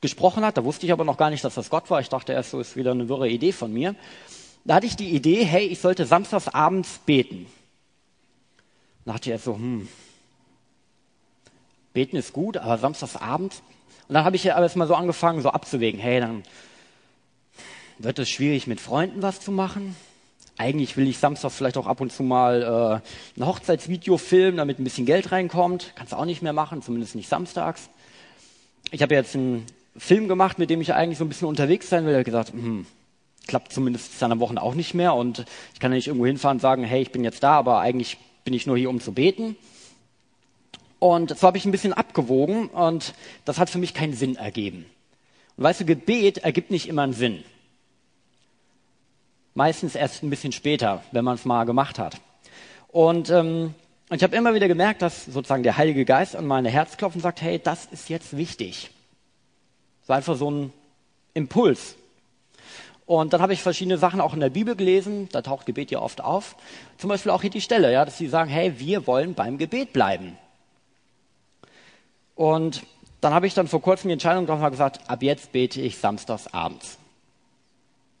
[0.00, 0.56] gesprochen hat.
[0.56, 2.00] Da wusste ich aber noch gar nicht, dass das Gott war.
[2.00, 3.96] Ich dachte erst, so ist wieder eine wirre Idee von mir.
[4.64, 7.46] Da hatte ich die Idee, hey, ich sollte samstags abends beten
[9.06, 9.88] dachte er so, hm,
[11.92, 13.62] beten ist gut, aber Samstagsabend.
[14.08, 16.00] Und dann habe ich ja alles mal so angefangen, so abzuwägen.
[16.00, 16.42] Hey, dann
[17.98, 19.96] wird es schwierig, mit Freunden was zu machen.
[20.56, 23.02] Eigentlich will ich samstags vielleicht auch ab und zu mal
[23.36, 25.92] äh, ein Hochzeitsvideo filmen, damit ein bisschen Geld reinkommt.
[25.96, 27.88] Kannst du auch nicht mehr machen, zumindest nicht samstags.
[28.90, 32.04] Ich habe jetzt einen Film gemacht, mit dem ich eigentlich so ein bisschen unterwegs sein
[32.04, 32.12] will.
[32.12, 32.86] Ich habe gesagt, hm,
[33.46, 35.14] klappt zumindest dann am Wochen auch nicht mehr.
[35.14, 37.80] Und ich kann ja nicht irgendwo hinfahren und sagen, hey, ich bin jetzt da, aber
[37.80, 39.56] eigentlich bin ich nur hier, um zu beten.
[40.98, 44.86] Und so habe ich ein bisschen abgewogen und das hat für mich keinen Sinn ergeben.
[45.56, 47.44] Und weißt du, Gebet ergibt nicht immer einen Sinn.
[49.54, 52.20] Meistens erst ein bisschen später, wenn man es mal gemacht hat.
[52.88, 53.74] Und ähm,
[54.10, 57.22] ich habe immer wieder gemerkt, dass sozusagen der Heilige Geist an meine Herz klopft und
[57.22, 58.90] sagt, hey, das ist jetzt wichtig.
[60.00, 60.72] Das war einfach so ein
[61.34, 61.96] Impuls.
[63.06, 66.00] Und dann habe ich verschiedene Sachen auch in der Bibel gelesen, da taucht Gebet ja
[66.00, 66.56] oft auf.
[66.96, 69.92] Zum Beispiel auch hier die Stelle, ja, dass sie sagen, hey, wir wollen beim Gebet
[69.92, 70.38] bleiben.
[72.34, 72.82] Und
[73.20, 75.98] dann habe ich dann vor kurzem die Entscheidung getroffen und gesagt, ab jetzt bete ich
[75.98, 76.98] samstags abends.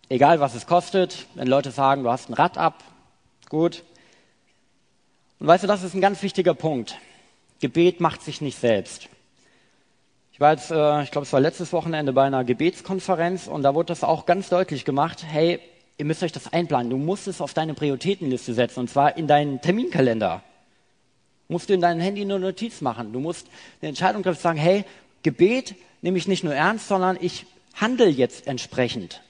[0.08, 2.84] Egal was es kostet, wenn Leute sagen, du hast ein Rad ab,
[3.48, 3.82] gut.
[5.40, 6.98] Und weißt du, das ist ein ganz wichtiger Punkt.
[7.60, 9.08] Gebet macht sich nicht selbst.
[10.34, 13.72] Ich war jetzt, äh, ich glaube, es war letztes Wochenende bei einer Gebetskonferenz und da
[13.76, 15.24] wurde das auch ganz deutlich gemacht.
[15.24, 15.60] Hey,
[15.96, 16.90] ihr müsst euch das einplanen.
[16.90, 20.42] Du musst es auf deine Prioritätenliste setzen und zwar in deinen Terminkalender.
[21.46, 23.12] Musst du in deinem Handy eine Notiz machen.
[23.12, 23.46] Du musst
[23.80, 24.84] eine Entscheidung treffen, sagen, hey,
[25.22, 29.22] Gebet nehme ich nicht nur ernst, sondern ich handle jetzt entsprechend.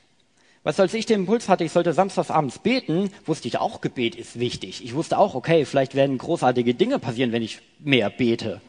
[0.63, 4.15] Was als ich den Impuls hatte, ich sollte samstags abends beten, wusste ich auch, Gebet
[4.15, 4.83] ist wichtig.
[4.83, 8.63] Ich wusste auch, okay, vielleicht werden großartige Dinge passieren, wenn ich mehr bete.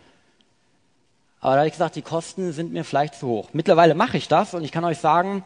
[1.46, 3.50] Aber da habe ich gesagt, die Kosten sind mir vielleicht zu hoch.
[3.54, 5.46] Mittlerweile mache ich das und ich kann euch sagen,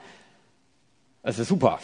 [1.23, 1.79] es ist super.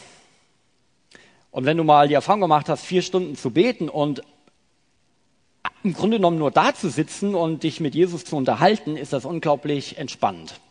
[1.51, 4.23] Und wenn du mal die Erfahrung gemacht hast, vier Stunden zu beten und
[5.83, 9.25] im Grunde genommen nur da zu sitzen und dich mit Jesus zu unterhalten, ist das
[9.25, 10.61] unglaublich entspannend.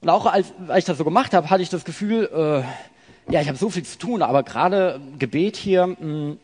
[0.00, 3.40] Und auch als, als ich das so gemacht habe, hatte ich das Gefühl, äh, ja,
[3.40, 6.38] ich habe so viel zu tun, aber gerade Gebet hier, mh, hm,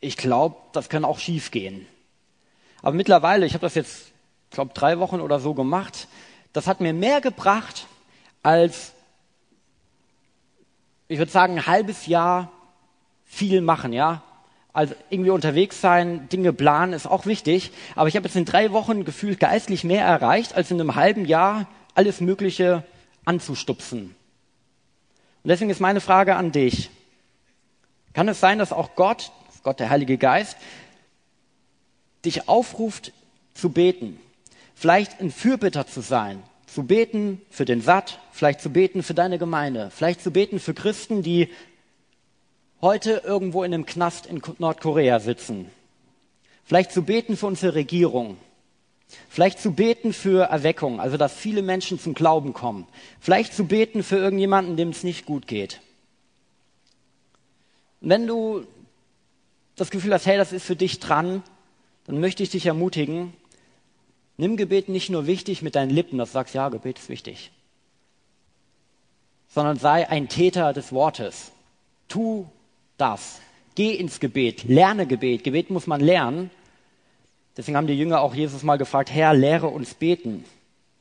[0.00, 1.86] ich glaube, das kann auch schief gehen.
[2.82, 4.12] Aber mittlerweile, ich habe das jetzt,
[4.50, 6.08] glaube, drei Wochen oder so gemacht,
[6.52, 7.86] das hat mir mehr gebracht
[8.42, 8.92] als,
[11.08, 12.50] ich würde sagen, ein halbes Jahr
[13.24, 14.22] viel machen, ja.
[14.72, 17.72] Also irgendwie unterwegs sein, Dinge planen ist auch wichtig.
[17.96, 21.24] Aber ich habe jetzt in drei Wochen gefühlt geistlich mehr erreicht, als in einem halben
[21.24, 22.84] Jahr alles Mögliche
[23.24, 24.14] anzustupsen.
[25.42, 26.90] Und deswegen ist meine Frage an dich.
[28.12, 30.56] Kann es sein, dass auch Gott, Gott der Heilige Geist,
[32.28, 33.12] dich aufruft
[33.54, 34.20] zu beten?
[34.74, 39.38] Vielleicht ein Fürbitter zu sein, zu beten für den Satt, vielleicht zu beten für deine
[39.38, 41.48] Gemeinde, vielleicht zu beten für Christen, die
[42.80, 45.70] heute irgendwo in einem Knast in Nordkorea sitzen.
[46.64, 48.36] Vielleicht zu beten für unsere Regierung.
[49.30, 52.86] Vielleicht zu beten für Erweckung, also dass viele Menschen zum Glauben kommen.
[53.20, 55.80] Vielleicht zu beten für irgendjemanden, dem es nicht gut geht.
[58.00, 58.64] wenn du
[59.76, 61.42] das Gefühl hast, hey, das ist für dich dran,
[62.08, 63.34] dann möchte ich dich ermutigen,
[64.38, 67.52] nimm Gebet nicht nur wichtig mit deinen Lippen, dass du sagst, ja, Gebet ist wichtig,
[69.48, 71.52] sondern sei ein Täter des Wortes.
[72.08, 72.46] Tu
[72.96, 73.40] das.
[73.74, 75.44] Geh ins Gebet, lerne Gebet.
[75.44, 76.50] Gebet muss man lernen.
[77.58, 80.44] Deswegen haben die Jünger auch Jesus mal gefragt, Herr, lehre uns beten.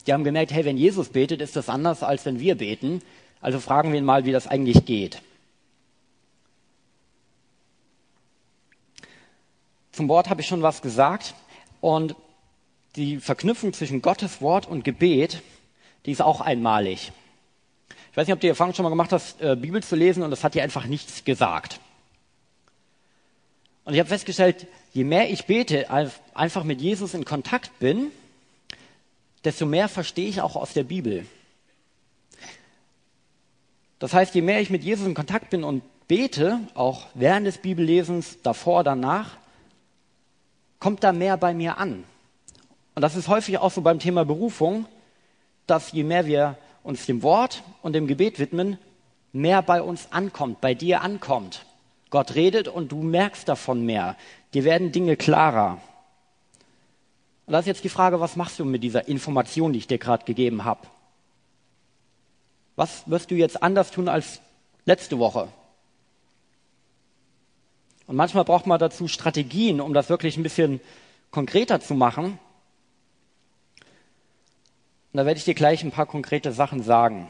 [0.05, 3.01] Die haben gemerkt, hey, wenn Jesus betet, ist das anders, als wenn wir beten.
[3.39, 5.21] Also fragen wir ihn mal, wie das eigentlich geht.
[9.97, 11.33] Zum Wort habe ich schon was gesagt.
[11.81, 12.15] Und
[12.97, 15.41] die Verknüpfung zwischen Gottes Wort und Gebet,
[16.05, 17.11] die ist auch einmalig.
[18.11, 20.21] Ich weiß nicht, ob du die Erfahrung schon mal gemacht hast, äh, Bibel zu lesen
[20.21, 21.79] und das hat dir einfach nichts gesagt.
[23.85, 28.11] Und ich habe festgestellt, je mehr ich bete, einfach mit Jesus in Kontakt bin,
[29.45, 31.25] desto mehr verstehe ich auch aus der Bibel.
[33.97, 37.57] Das heißt, je mehr ich mit Jesus in Kontakt bin und bete, auch während des
[37.57, 39.37] Bibellesens, davor, danach,
[40.79, 42.03] kommt da mehr bei mir an.
[42.95, 44.85] Und das ist häufig auch so beim Thema Berufung,
[45.67, 48.77] dass je mehr wir uns dem Wort und dem Gebet widmen,
[49.33, 51.65] mehr bei uns ankommt, bei dir ankommt.
[52.09, 54.15] Gott redet und du merkst davon mehr.
[54.53, 55.81] Dir werden Dinge klarer.
[57.45, 59.97] Und da ist jetzt die Frage, was machst du mit dieser Information, die ich dir
[59.97, 60.87] gerade gegeben habe?
[62.75, 64.41] Was wirst du jetzt anders tun als
[64.85, 65.49] letzte Woche?
[68.07, 70.79] Und manchmal braucht man dazu Strategien, um das wirklich ein bisschen
[71.29, 72.39] konkreter zu machen.
[75.11, 77.27] Und da werde ich dir gleich ein paar konkrete Sachen sagen.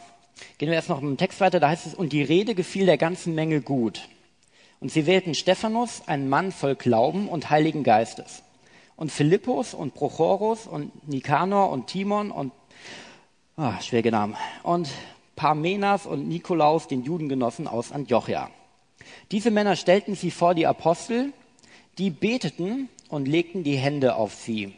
[0.60, 2.98] Gehen wir erst noch im Text weiter, da heißt es, und die Rede gefiel der
[2.98, 4.08] ganzen Menge gut.
[4.80, 8.44] Und sie wählten Stephanus, einen Mann voll Glauben und Heiligen Geistes.
[8.96, 12.52] Und Philippus und Prochorus und Nikanor und Timon und,
[13.56, 14.36] ah, schwierige Namen.
[14.62, 14.90] Und
[15.36, 18.50] Parmenas und Nikolaus, den Judengenossen aus Antiochia.
[19.32, 21.34] Diese Männer stellten sie vor die Apostel,
[21.98, 24.74] die beteten und legten die Hände auf sie.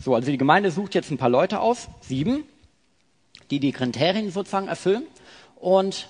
[0.00, 2.44] So, also die Gemeinde sucht jetzt ein paar Leute aus, sieben,
[3.50, 5.04] die die Kriterien sozusagen erfüllen.
[5.56, 6.08] Und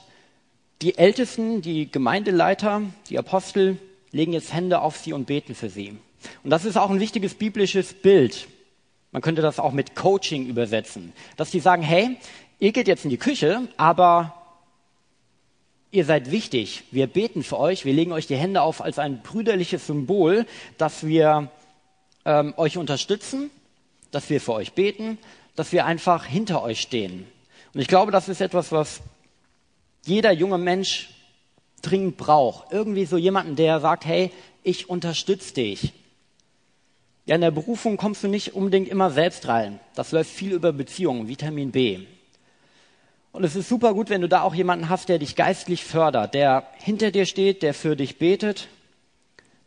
[0.82, 3.78] die Ältesten, die Gemeindeleiter, die Apostel
[4.10, 5.98] legen jetzt Hände auf sie und beten für sie.
[6.42, 8.48] Und das ist auch ein wichtiges biblisches Bild.
[9.12, 11.12] Man könnte das auch mit Coaching übersetzen.
[11.36, 12.16] Dass die sagen, hey,
[12.58, 14.34] ihr geht jetzt in die Küche, aber
[15.90, 16.84] ihr seid wichtig.
[16.90, 20.46] Wir beten für euch, wir legen euch die Hände auf als ein brüderliches Symbol,
[20.76, 21.50] dass wir
[22.24, 23.50] ähm, euch unterstützen,
[24.10, 25.18] dass wir für euch beten,
[25.56, 27.26] dass wir einfach hinter euch stehen.
[27.74, 29.00] Und ich glaube, das ist etwas, was
[30.04, 31.10] jeder junge Mensch
[31.82, 32.72] dringend braucht.
[32.72, 34.30] Irgendwie so jemanden, der sagt, hey,
[34.62, 35.92] ich unterstütze dich.
[37.26, 39.80] Ja, in der Berufung kommst du nicht unbedingt immer selbst rein.
[39.94, 42.00] Das läuft viel über Beziehungen, Vitamin B.
[43.38, 46.34] Und es ist super gut, wenn du da auch jemanden hast, der dich geistlich fördert,
[46.34, 48.66] der hinter dir steht, der für dich betet,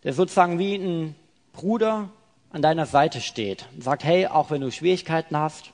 [0.03, 1.15] der sozusagen wie ein
[1.53, 2.09] Bruder
[2.49, 5.71] an deiner Seite steht und sagt, hey, auch wenn du Schwierigkeiten hast,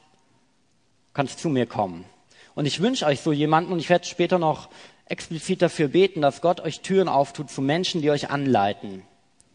[1.16, 2.06] kannst zu mir kommen.
[2.54, 4.70] Und ich wünsche euch so jemanden, und ich werde später noch
[5.06, 9.02] explizit dafür beten, dass Gott euch Türen auftut zu Menschen, die euch anleiten,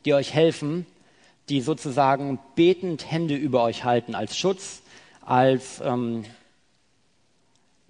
[0.04, 0.84] die euch helfen,
[1.48, 4.82] die sozusagen betend Hände über euch halten, als Schutz,
[5.24, 6.24] als, ähm,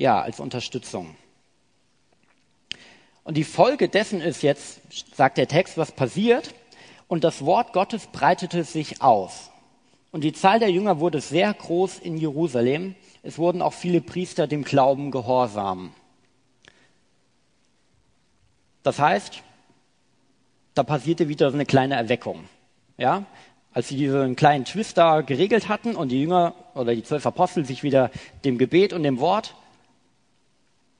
[0.03, 1.15] ja, als Unterstützung.
[3.23, 4.81] Und die Folge dessen ist jetzt,
[5.15, 6.53] sagt der Text, was passiert.
[7.07, 9.51] Und das Wort Gottes breitete sich aus.
[10.11, 12.97] Und die Zahl der Jünger wurde sehr groß in Jerusalem.
[13.23, 15.95] Es wurden auch viele Priester dem Glauben gehorsam.
[18.83, 19.41] Das heißt,
[20.75, 22.49] da passierte wieder so eine kleine Erweckung.
[22.99, 23.25] Ja?
[23.73, 27.65] Als sie diesen kleinen Twist da geregelt hatten und die Jünger oder die zwölf Apostel
[27.65, 28.11] sich wieder
[28.45, 29.55] dem Gebet und dem Wort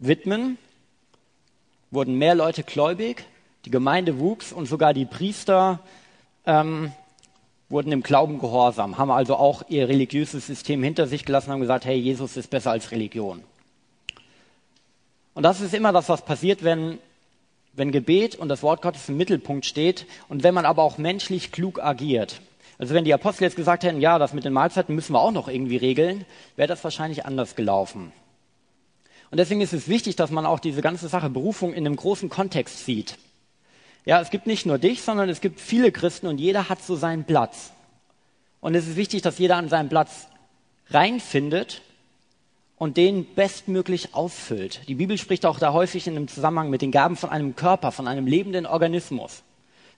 [0.07, 0.59] widmen,
[1.91, 3.25] wurden mehr Leute gläubig,
[3.65, 5.81] die Gemeinde wuchs und sogar die Priester
[6.47, 6.93] ähm,
[7.69, 11.85] wurden im Glauben gehorsam, haben also auch ihr religiöses System hinter sich gelassen, haben gesagt,
[11.85, 13.43] hey, Jesus ist besser als Religion.
[15.35, 16.99] Und das ist immer das, was passiert, wenn
[17.73, 21.53] wenn Gebet und das Wort Gottes im Mittelpunkt steht und wenn man aber auch menschlich
[21.53, 22.41] klug agiert.
[22.79, 25.33] Also wenn die Apostel jetzt gesagt hätten, ja, das mit den Mahlzeiten müssen wir auch
[25.33, 26.25] noch irgendwie regeln,
[26.57, 28.13] wäre das wahrscheinlich anders gelaufen.
[29.33, 32.29] Und deswegen ist es wichtig, dass man auch diese ganze Sache Berufung in einem großen
[32.29, 33.17] Kontext sieht.
[34.05, 36.97] Ja, es gibt nicht nur dich, sondern es gibt viele Christen und jeder hat so
[36.97, 37.73] seinen Platz.
[38.61, 40.29] Und es ist wichtig, dass jeder an seinen Platz
[40.91, 41.81] reinfindet
[42.77, 44.83] und den bestmöglich ausfüllt.
[44.87, 47.91] Die Bibel spricht auch da häufig in einem Zusammenhang mit den Gaben von einem Körper,
[47.91, 49.45] von einem lebenden Organismus.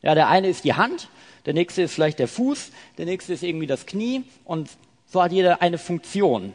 [0.01, 1.09] Ja, der eine ist die Hand,
[1.44, 4.70] der nächste ist vielleicht der Fuß, der nächste ist irgendwie das Knie und
[5.11, 6.53] so hat jeder eine Funktion.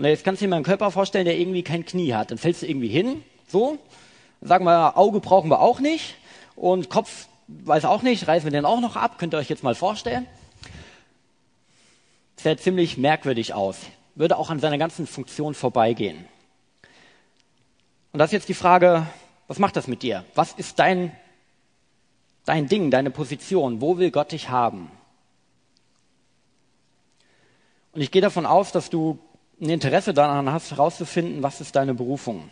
[0.00, 2.30] Und jetzt kannst du dir mal einen Körper vorstellen, der irgendwie kein Knie hat.
[2.30, 3.78] Dann fällst du irgendwie hin, so.
[4.40, 6.16] Sagen wir, Auge brauchen wir auch nicht
[6.56, 9.62] und Kopf weiß auch nicht, reißen wir den auch noch ab, könnt ihr euch jetzt
[9.62, 10.26] mal vorstellen.
[12.36, 13.76] Sieht ziemlich merkwürdig aus
[14.14, 16.26] würde auch an seiner ganzen Funktion vorbeigehen.
[18.12, 19.06] Und das ist jetzt die Frage,
[19.46, 20.24] was macht das mit dir?
[20.34, 21.16] Was ist dein,
[22.44, 23.80] dein Ding, deine Position?
[23.80, 24.90] Wo will Gott dich haben?
[27.92, 29.18] Und ich gehe davon aus, dass du
[29.60, 32.50] ein Interesse daran hast, herauszufinden, was ist deine Berufung.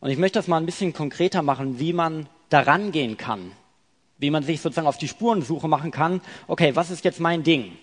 [0.00, 3.52] Und ich möchte das mal ein bisschen konkreter machen, wie man daran gehen kann,
[4.18, 6.20] wie man sich sozusagen auf die Spurensuche machen kann.
[6.46, 7.76] Okay, was ist jetzt mein Ding?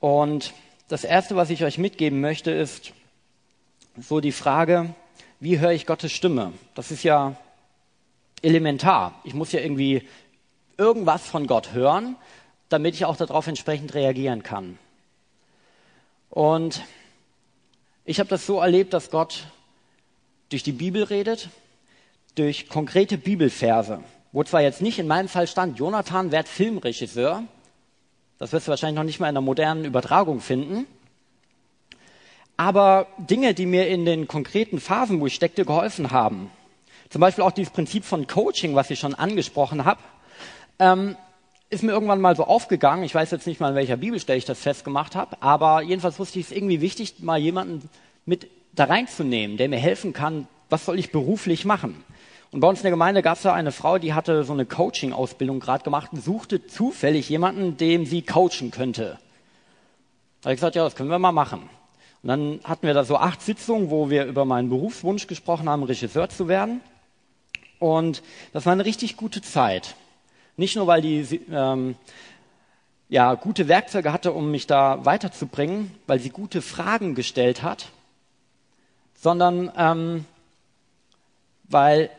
[0.00, 0.52] Und
[0.88, 2.92] das Erste, was ich euch mitgeben möchte, ist
[3.96, 4.94] so die Frage,
[5.40, 6.52] wie höre ich Gottes Stimme?
[6.74, 7.36] Das ist ja
[8.42, 9.20] elementar.
[9.24, 10.06] Ich muss ja irgendwie
[10.76, 12.16] irgendwas von Gott hören,
[12.68, 14.78] damit ich auch darauf entsprechend reagieren kann.
[16.34, 16.82] Und
[18.04, 19.46] ich habe das so erlebt, dass Gott
[20.48, 21.48] durch die Bibel redet,
[22.34, 24.00] durch konkrete Bibelverse,
[24.32, 27.44] wo zwar jetzt nicht in meinem Fall stand, Jonathan wird Filmregisseur,
[28.38, 30.88] das wirst du wahrscheinlich noch nicht mal in einer modernen Übertragung finden.
[32.56, 36.50] Aber Dinge, die mir in den konkreten Phasen, wo ich steckte, geholfen haben.
[37.10, 40.00] Zum Beispiel auch dieses Prinzip von Coaching, was ich schon angesprochen habe,
[40.80, 41.16] ähm,
[41.70, 43.04] ist mir irgendwann mal so aufgegangen.
[43.04, 46.38] Ich weiß jetzt nicht mal, in welcher Bibelstelle ich das festgemacht habe, aber jedenfalls wusste
[46.38, 47.88] ich es irgendwie wichtig, mal jemanden
[48.26, 52.04] mit da reinzunehmen, der mir helfen kann, was soll ich beruflich machen.
[52.50, 54.64] Und bei uns in der Gemeinde gab es da eine Frau, die hatte so eine
[54.66, 59.18] Coaching-Ausbildung gerade gemacht und suchte zufällig jemanden, dem sie coachen könnte.
[60.40, 61.68] Da habe ich gesagt, ja, das können wir mal machen.
[62.22, 65.82] Und dann hatten wir da so acht Sitzungen, wo wir über meinen Berufswunsch gesprochen haben,
[65.82, 66.80] Regisseur zu werden.
[67.80, 69.96] Und das war eine richtig gute Zeit.
[70.56, 71.96] Nicht nur, weil die ähm,
[73.08, 77.90] ja, gute Werkzeuge hatte, um mich da weiterzubringen, weil sie gute Fragen gestellt hat,
[79.14, 80.24] sondern ähm,
[81.64, 82.10] weil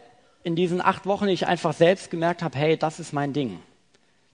[0.44, 3.60] in diesen acht Wochen ich einfach selbst gemerkt habe, hey, das ist mein Ding.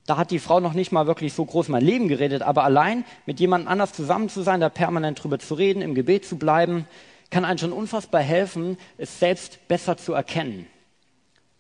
[0.06, 3.06] Da hat die Frau noch nicht mal wirklich so groß mein Leben geredet, aber allein
[3.26, 6.88] mit jemand anders zusammen zu sein, da permanent drüber zu reden, im Gebet zu bleiben,
[7.30, 10.68] kann einem schon unfassbar helfen, es selbst besser zu erkennen.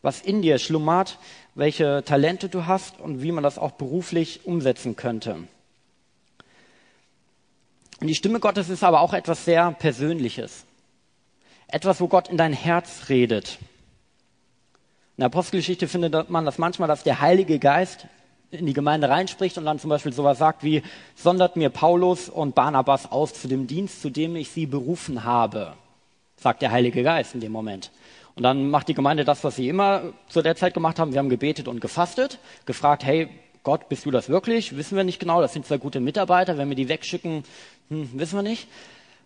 [0.02, 1.18] Was in dir schlummert,
[1.56, 5.36] welche Talente du hast und wie man das auch beruflich umsetzen könnte.
[7.99, 10.66] Und die Stimme Gottes ist aber auch etwas sehr Persönliches.
[11.68, 13.60] Etwas, wo Gott in dein Herz redet.
[15.18, 18.08] In der Apostelgeschichte findet man das manchmal, dass der Heilige Geist
[18.49, 20.84] in die Gemeinde reinspricht und dann zum Beispiel sowas sagt wie,
[21.16, 25.74] sondert mir Paulus und Barnabas aus zu dem Dienst, zu dem ich sie berufen habe,
[26.38, 27.91] sagt der Heilige Geist in dem Moment.
[28.36, 31.12] Und dann macht die Gemeinde das, was sie immer zu der Zeit gemacht haben.
[31.12, 33.30] Wir haben gebetet und gefastet, gefragt, hey,
[33.64, 34.76] Gott, bist du das wirklich?
[34.76, 35.42] Wissen wir nicht genau.
[35.42, 36.58] Das sind zwei gute Mitarbeiter.
[36.58, 37.44] Wenn wir die wegschicken,
[37.90, 38.68] hm, wissen wir nicht.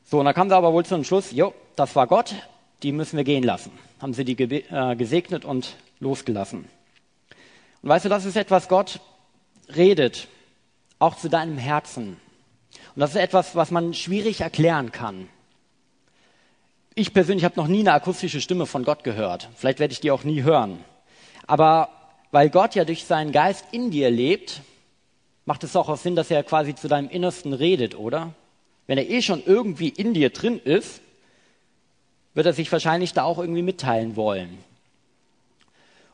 [0.04, 2.36] So, und dann kam sie aber wohl zum Schluss, jo, das war Gott,
[2.84, 3.72] die müssen wir gehen lassen.
[4.02, 6.66] Haben sie die äh, gesegnet und losgelassen.
[7.82, 9.00] Und weißt du, das ist etwas, Gott
[9.76, 10.28] redet,
[11.00, 12.18] auch zu deinem Herzen.
[12.96, 15.30] Und das ist etwas, was man schwierig erklären kann.
[16.98, 19.50] Ich persönlich habe noch nie eine akustische Stimme von Gott gehört.
[19.58, 20.80] Vielleicht werde ich die auch nie hören.
[21.46, 21.90] Aber
[22.32, 24.62] weil Gott ja durch seinen Geist in dir lebt,
[25.44, 28.34] macht es auch Sinn, dass er quasi zu deinem Innersten redet, oder?
[28.88, 31.02] Wenn er eh schon irgendwie in dir drin ist,
[32.34, 34.58] wird er sich wahrscheinlich da auch irgendwie mitteilen wollen.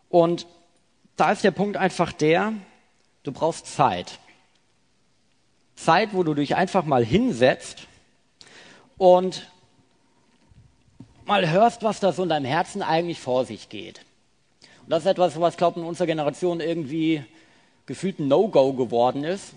[0.10, 0.48] Und
[1.16, 2.54] da ist der Punkt einfach der,
[3.22, 4.18] du brauchst Zeit.
[5.76, 7.88] Zeit, wo du dich einfach mal hinsetzt
[8.98, 9.51] und
[11.26, 14.02] mal hörst, was da so in deinem Herzen eigentlich vor sich geht.
[14.84, 17.24] Und das ist etwas, was, glaube ich, in unserer Generation irgendwie
[17.86, 19.54] gefühlt ein No-Go geworden ist.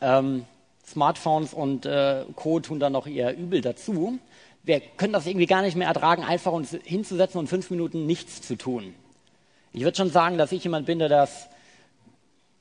[0.00, 0.44] Ähm,
[0.86, 2.60] Smartphones und äh, Co.
[2.60, 4.18] tun da noch eher übel dazu.
[4.62, 8.42] Wir können das irgendwie gar nicht mehr ertragen, einfach uns hinzusetzen und fünf Minuten nichts
[8.42, 8.94] zu tun.
[9.72, 11.48] Ich würde schon sagen, dass ich jemand bin, der das,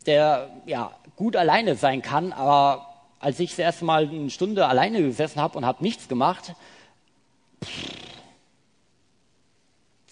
[0.05, 2.86] der ja gut alleine sein kann, aber
[3.19, 6.53] als ich das erste Mal eine Stunde alleine gesessen habe und habe nichts gemacht,
[7.63, 8.09] pff,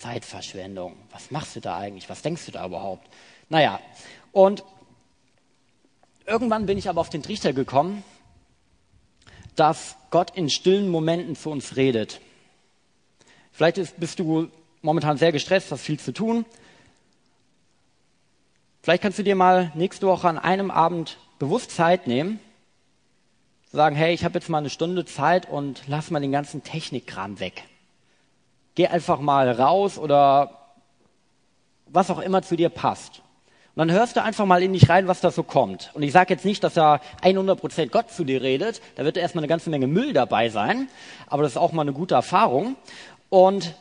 [0.08, 0.96] Zeitverschwendung.
[1.12, 2.10] Was machst du da eigentlich?
[2.10, 3.06] Was denkst du da überhaupt?
[3.50, 3.82] Naja,
[4.32, 4.64] und
[6.26, 8.06] irgendwann bin ich aber auf den Trichter gekommen,
[9.58, 12.22] dass Gott in stillen Momenten zu uns redet.
[13.52, 14.50] Vielleicht ist, bist du
[14.82, 16.46] momentan sehr gestresst, hast viel zu tun.
[18.82, 22.40] Vielleicht kannst du dir mal nächste Woche an einem Abend bewusst Zeit nehmen,
[23.74, 27.42] sagen, hey, ich habe jetzt mal eine Stunde Zeit und lass mal den ganzen Technikkram
[27.42, 27.66] weg
[28.78, 30.52] geh einfach mal raus oder
[31.88, 33.24] was auch immer zu dir passt.
[33.74, 35.90] Und dann hörst du einfach mal in dich rein, was da so kommt.
[35.96, 38.82] Und ich sage jetzt nicht, dass da 100% Gott zu dir redet.
[38.96, 40.90] Da wird erstmal eine ganze Menge Müll dabei sein.
[41.26, 42.76] Aber das ist auch mal eine gute Erfahrung.
[43.30, 43.74] Und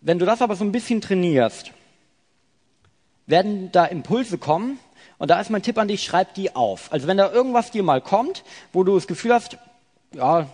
[0.00, 1.72] wenn du das aber so ein bisschen trainierst,
[3.26, 4.78] werden da Impulse kommen.
[5.18, 6.92] Und da ist mein Tipp an dich, schreib die auf.
[6.92, 9.58] Also wenn da irgendwas dir mal kommt, wo du das Gefühl hast,
[10.12, 10.46] ja,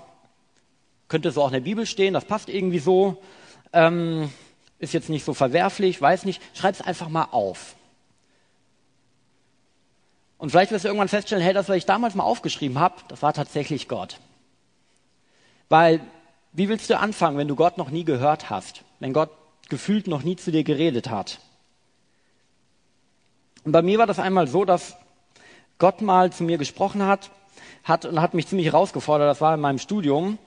[1.09, 3.22] könnte so auch in der Bibel stehen, das passt irgendwie so,
[3.72, 4.30] ähm,
[4.78, 7.76] ist jetzt nicht so verwerflich, weiß nicht, schreib es einfach mal auf.
[10.38, 13.22] Und vielleicht wirst du irgendwann feststellen, hey, das, was ich damals mal aufgeschrieben habe, das
[13.22, 14.18] war tatsächlich Gott.
[15.68, 16.00] Weil,
[16.52, 18.82] wie willst du anfangen, wenn du Gott noch nie gehört hast?
[19.00, 19.30] Wenn Gott
[19.68, 21.40] gefühlt noch nie zu dir geredet hat?
[23.64, 24.96] Und bei mir war das einmal so, dass
[25.78, 27.30] Gott mal zu mir gesprochen hat,
[27.82, 29.28] hat und hat mich ziemlich herausgefordert.
[29.28, 30.38] Das war in meinem Studium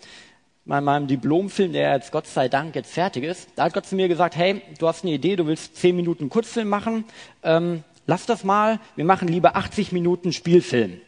[0.69, 3.95] bei meinem Diplomfilm, der jetzt Gott sei Dank jetzt fertig ist, da hat Gott zu
[3.95, 7.05] mir gesagt, hey, du hast eine Idee, du willst zehn Minuten Kurzfilm machen,
[7.41, 11.01] ähm, lass das mal, wir machen lieber 80 Minuten Spielfilm.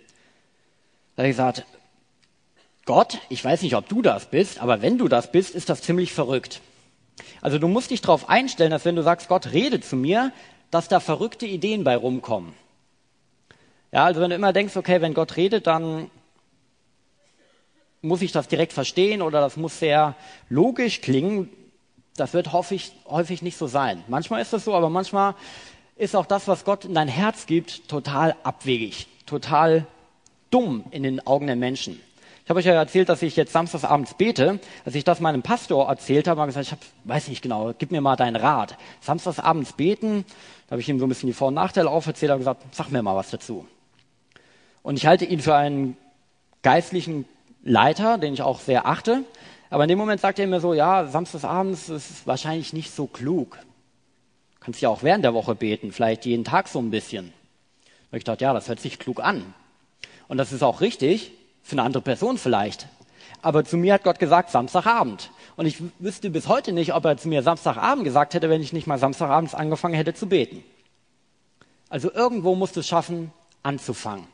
[1.16, 1.66] Da habe ich gesagt,
[2.86, 5.84] Gott, ich weiß nicht, ob du das bist, aber wenn du das bist, ist das
[5.84, 6.60] ziemlich verrückt.
[7.40, 10.34] Also du musst dich darauf einstellen, dass wenn du sagst, Gott rede zu mir,
[10.72, 12.54] dass da verrückte Ideen bei rumkommen.
[13.92, 16.10] Ja, also wenn du immer denkst, okay, wenn Gott redet, dann
[18.02, 20.16] muss ich das direkt verstehen oder das muss sehr
[20.50, 21.50] logisch klingen.
[22.16, 24.04] Das wird häufig, häufig nicht so sein.
[24.08, 25.36] Manchmal ist das so, aber manchmal
[25.96, 29.86] ist auch das, was Gott in dein Herz gibt, total abwegig, total
[30.50, 32.00] dumm in den Augen der Menschen.
[32.44, 34.60] Ich habe euch ja erzählt, dass ich jetzt samstagsabends bete.
[34.84, 37.72] Als ich das meinem Pastor erzählt habe, habe ich gesagt, ich hab, weiß nicht genau,
[37.78, 38.78] gib mir mal deinen Rat.
[39.00, 40.26] Samstagsabends beten,
[40.68, 42.90] da habe ich ihm so ein bisschen die Vor- und Nachteile auferzählt, habe gesagt, sag
[42.90, 43.68] mir mal was dazu.
[44.82, 45.96] Und ich halte ihn für einen
[46.64, 47.26] geistlichen
[47.64, 49.24] Leiter, den ich auch sehr achte.
[49.70, 53.58] Aber in dem Moment sagt er mir so, ja, samstagsabends ist wahrscheinlich nicht so klug.
[54.60, 57.34] Kannst ja auch während der Woche beten, vielleicht jeden Tag so ein bisschen.
[58.12, 59.54] Und ich dachte, ja, das hört sich klug an.
[60.28, 61.32] Und das ist auch richtig,
[61.64, 62.88] für eine andere Person vielleicht.
[63.42, 65.32] Aber zu mir hat Gott gesagt, Samstagabend.
[65.56, 68.74] Und ich wüsste bis heute nicht, ob er zu mir Samstagabend gesagt hätte, wenn ich
[68.74, 70.64] nicht mal Samstagabends angefangen hätte zu beten.
[71.90, 73.32] Also irgendwo musst du es schaffen,
[73.64, 74.28] anzufangen.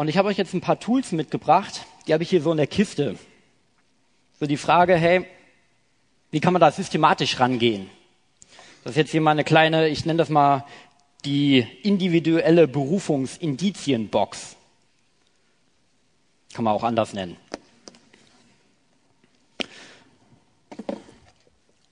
[0.00, 2.56] Und ich habe euch jetzt ein paar Tools mitgebracht, die habe ich hier so in
[2.56, 3.18] der Kiste.
[4.40, 5.26] So die Frage, hey,
[6.30, 7.90] wie kann man da systematisch rangehen?
[8.82, 10.64] Das ist jetzt hier mal eine kleine, ich nenne das mal
[11.26, 14.56] die individuelle Berufungsindizienbox.
[16.54, 17.36] Kann man auch anders nennen.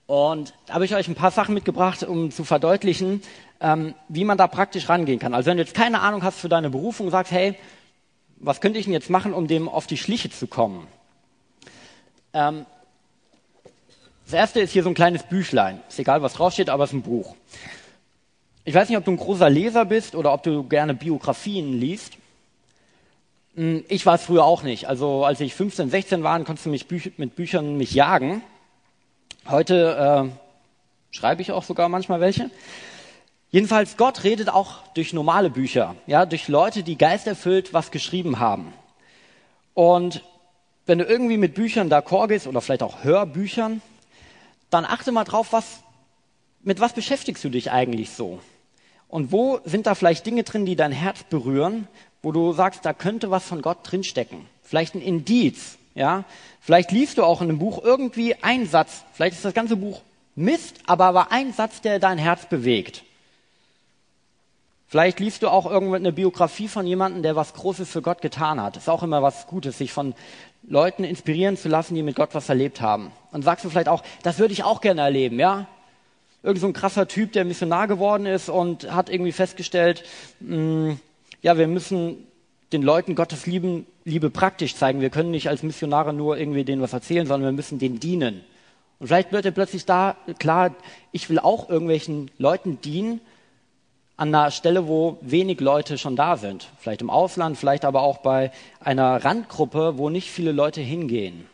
[0.06, 3.20] Und da habe ich euch ein paar Sachen mitgebracht, um zu verdeutlichen,
[3.60, 5.34] ähm, wie man da praktisch rangehen kann.
[5.34, 7.54] Also wenn du jetzt keine Ahnung hast für deine Berufung, sagst, hey,
[8.40, 10.86] was könnte ich denn jetzt machen, um dem auf die Schliche zu kommen?
[12.32, 12.66] Ähm,
[14.24, 15.80] das erste ist hier so ein kleines Büchlein.
[15.88, 17.34] Ist egal, was draufsteht, aber es ist ein Buch.
[18.64, 22.18] Ich weiß nicht, ob du ein großer Leser bist oder ob du gerne Biografien liest.
[23.54, 24.86] Hm, ich war es früher auch nicht.
[24.86, 28.42] Also als ich 15, 16 war, konntest du mich Büch mit Büchern mich jagen.
[29.48, 32.50] Heute äh, schreibe ich auch sogar manchmal welche.
[33.50, 38.74] Jedenfalls, Gott redet auch durch normale Bücher, ja, durch Leute, die geisterfüllt was geschrieben haben.
[39.72, 40.22] Und
[40.84, 43.80] wenn du irgendwie mit Büchern d'accord gehst oder vielleicht auch Hörbüchern,
[44.68, 45.80] dann achte mal drauf, was,
[46.62, 48.40] mit was beschäftigst du dich eigentlich so?
[49.08, 51.88] Und wo sind da vielleicht Dinge drin, die dein Herz berühren,
[52.22, 54.46] wo du sagst, da könnte was von Gott drinstecken?
[54.62, 56.24] Vielleicht ein Indiz, ja?
[56.60, 59.04] Vielleicht liest du auch in einem Buch irgendwie einen Satz.
[59.14, 60.02] Vielleicht ist das ganze Buch
[60.34, 63.04] Mist, aber war ein Satz, der dein Herz bewegt.
[64.90, 68.78] Vielleicht liest du auch irgendeine Biografie von jemandem, der was Großes für Gott getan hat.
[68.78, 70.14] Ist auch immer was Gutes, sich von
[70.66, 73.12] Leuten inspirieren zu lassen, die mit Gott was erlebt haben.
[73.30, 75.66] Und sagst du vielleicht auch, das würde ich auch gerne erleben, ja?
[76.42, 80.04] Irgend so ein krasser Typ, der Missionar geworden ist und hat irgendwie festgestellt,
[80.40, 81.00] mh, hm,
[81.42, 82.26] ja, wir müssen
[82.72, 85.02] den Leuten Gottes Lieben, Liebe praktisch zeigen.
[85.02, 88.42] Wir können nicht als Missionare nur irgendwie denen was erzählen, sondern wir müssen denen dienen.
[88.98, 90.74] Und vielleicht wird dir plötzlich da klar,
[91.12, 93.20] ich will auch irgendwelchen Leuten dienen,
[94.18, 96.68] an einer Stelle, wo wenig Leute schon da sind.
[96.80, 98.50] Vielleicht im Ausland, vielleicht aber auch bei
[98.80, 101.46] einer Randgruppe, wo nicht viele Leute hingehen.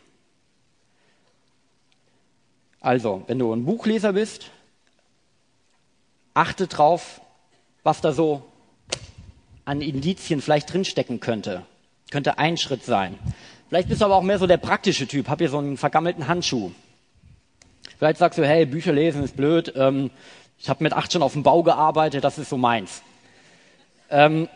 [2.81, 4.49] Also, wenn du ein Buchleser bist,
[6.33, 7.21] achte drauf,
[7.83, 8.43] was da so
[9.63, 11.61] an Indizien vielleicht drinstecken könnte.
[12.09, 13.17] Könnte ein Schritt sein.
[13.69, 15.29] Vielleicht bist du aber auch mehr so der praktische Typ.
[15.29, 16.71] Hab hier so einen vergammelten Handschuh.
[17.99, 19.71] Vielleicht sagst du, hey, Bücher lesen ist blöd.
[19.75, 20.09] Ähm,
[20.57, 23.01] ich habe mit acht schon auf dem Bau gearbeitet, das ist so meins.
[24.09, 24.47] Ähm,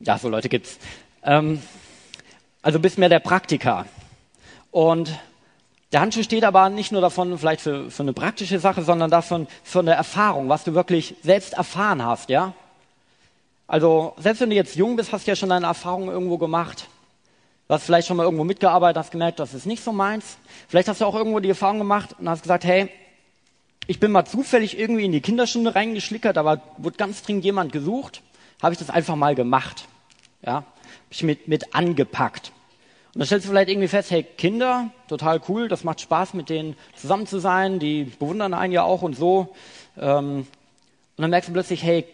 [0.00, 0.78] ja, so Leute gibt's.
[1.22, 1.62] Ähm,
[2.62, 3.86] also bist mehr der Praktiker.
[4.70, 5.18] Und
[5.92, 9.46] der Handschuh steht aber nicht nur davon vielleicht für, für eine praktische Sache, sondern davon
[9.62, 12.54] von der Erfahrung, was du wirklich selbst erfahren hast, ja?
[13.66, 16.88] Also, selbst wenn du jetzt jung bist, hast du ja schon deine Erfahrungen irgendwo gemacht.
[17.68, 20.36] Du hast vielleicht schon mal irgendwo mitgearbeitet, hast gemerkt, das ist nicht so meins.
[20.68, 22.90] Vielleicht hast du auch irgendwo die Erfahrung gemacht und hast gesagt, hey,
[23.86, 28.22] ich bin mal zufällig irgendwie in die Kinderstunde reingeschlickert, aber wurde ganz dringend jemand gesucht,
[28.62, 29.88] habe ich das einfach mal gemacht.
[30.44, 30.64] Ja, habe
[31.10, 32.52] ich mit, mit angepackt.
[33.14, 36.48] Und dann stellst du vielleicht irgendwie fest, hey, Kinder, total cool, das macht Spaß, mit
[36.48, 39.54] denen zusammen zu sein, die bewundern einen ja auch und so.
[39.98, 40.46] Ähm,
[41.16, 42.06] und dann merkst du plötzlich, hey,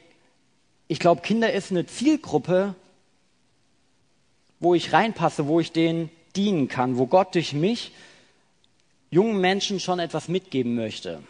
[0.88, 2.74] ich glaube, Kinder ist eine Zielgruppe,
[4.58, 7.92] wo ich reinpasse, wo ich denen dienen kann, wo Gott durch mich
[9.10, 11.22] jungen Menschen schon etwas mitgeben möchte.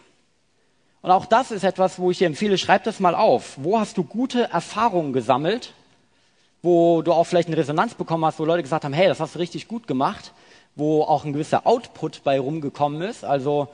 [1.01, 3.57] Und auch das ist etwas, wo ich dir empfehle, schreib das mal auf.
[3.57, 5.73] Wo hast du gute Erfahrungen gesammelt,
[6.61, 9.35] wo du auch vielleicht eine Resonanz bekommen hast, wo Leute gesagt haben, hey, das hast
[9.35, 10.33] du richtig gut gemacht,
[10.75, 13.23] wo auch ein gewisser Output bei rumgekommen ist.
[13.23, 13.69] Also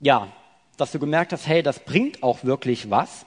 [0.00, 0.28] ja,
[0.76, 3.26] dass du gemerkt hast, hey, das bringt auch wirklich was.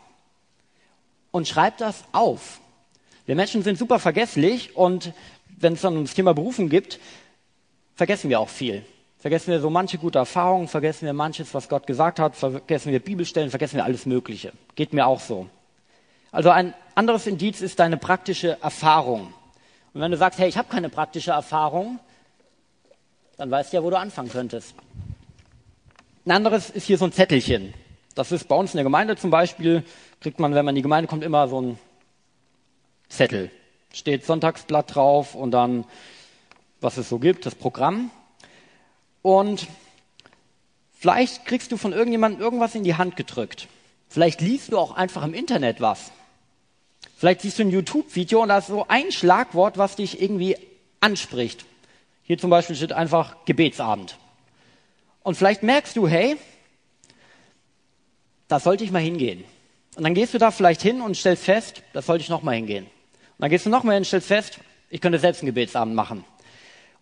[1.31, 2.59] Und schreib das auf.
[3.25, 5.13] Wir Menschen sind super vergesslich und
[5.47, 6.99] wenn es dann ums Thema Berufen gibt,
[7.95, 8.83] vergessen wir auch viel.
[9.23, 12.99] Vergessen wir so manche gute Erfahrungen, vergessen wir manches, was Gott gesagt hat, vergessen wir
[12.99, 14.51] Bibelstellen, vergessen wir alles Mögliche.
[14.75, 15.47] Geht mir auch so.
[16.33, 19.33] Also ein anderes Indiz ist deine praktische Erfahrung.
[19.93, 21.99] Und wenn du sagst, hey, ich habe keine praktische Erfahrung,
[23.37, 24.75] dann weißt du ja, wo du anfangen könntest.
[26.25, 27.73] Ein anderes ist hier so ein Zettelchen.
[28.15, 29.85] Das ist bei uns in der Gemeinde zum Beispiel,
[30.19, 31.79] kriegt man, wenn man in die Gemeinde kommt, immer so ein
[33.07, 33.51] Zettel.
[33.93, 35.85] Steht Sonntagsblatt drauf und dann,
[36.81, 38.11] was es so gibt, das Programm.
[39.23, 39.67] Und
[40.99, 43.67] vielleicht kriegst du von irgendjemandem irgendwas in die Hand gedrückt.
[44.09, 46.11] Vielleicht liest du auch einfach im Internet was.
[47.17, 50.57] Vielleicht siehst du ein YouTube-Video und da ist so ein Schlagwort, was dich irgendwie
[50.99, 51.65] anspricht.
[52.23, 54.17] Hier zum Beispiel steht einfach Gebetsabend.
[55.23, 56.37] Und vielleicht merkst du, hey,
[58.49, 59.43] da sollte ich mal hingehen.
[59.95, 62.55] Und dann gehst du da vielleicht hin und stellst fest, da sollte ich noch mal
[62.55, 62.85] hingehen.
[62.85, 64.59] Und dann gehst du noch mal hin und stellst fest,
[64.89, 66.25] ich könnte selbst einen Gebetsabend machen.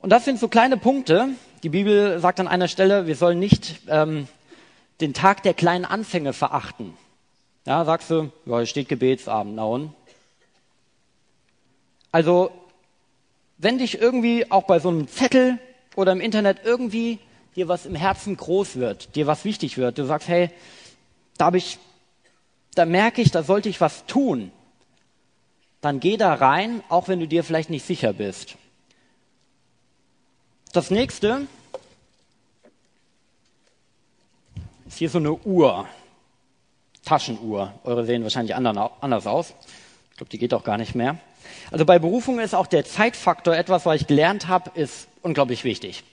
[0.01, 1.29] Und das sind so kleine Punkte.
[1.61, 4.27] Die Bibel sagt an einer Stelle, wir sollen nicht ähm,
[4.99, 6.97] den Tag der kleinen Anfänge verachten.
[7.67, 9.93] Ja, sagst du, ja, hier steht Gebetsabend, na und?
[12.11, 12.51] Also,
[13.59, 15.59] wenn dich irgendwie auch bei so einem Zettel
[15.95, 17.19] oder im Internet irgendwie
[17.55, 20.49] dir was im Herzen groß wird, dir was wichtig wird, du sagst, hey,
[21.37, 21.77] da habe ich,
[22.73, 24.51] da merke ich, da sollte ich was tun,
[25.79, 28.57] dann geh da rein, auch wenn du dir vielleicht nicht sicher bist.
[30.73, 31.47] Das nächste
[34.87, 35.85] ist hier so eine Uhr,
[37.03, 37.73] Taschenuhr.
[37.83, 39.53] Eure sehen wahrscheinlich anders aus.
[40.11, 41.17] Ich glaube, die geht auch gar nicht mehr.
[41.71, 46.05] Also bei Berufung ist auch der Zeitfaktor etwas, was ich gelernt habe, ist unglaublich wichtig.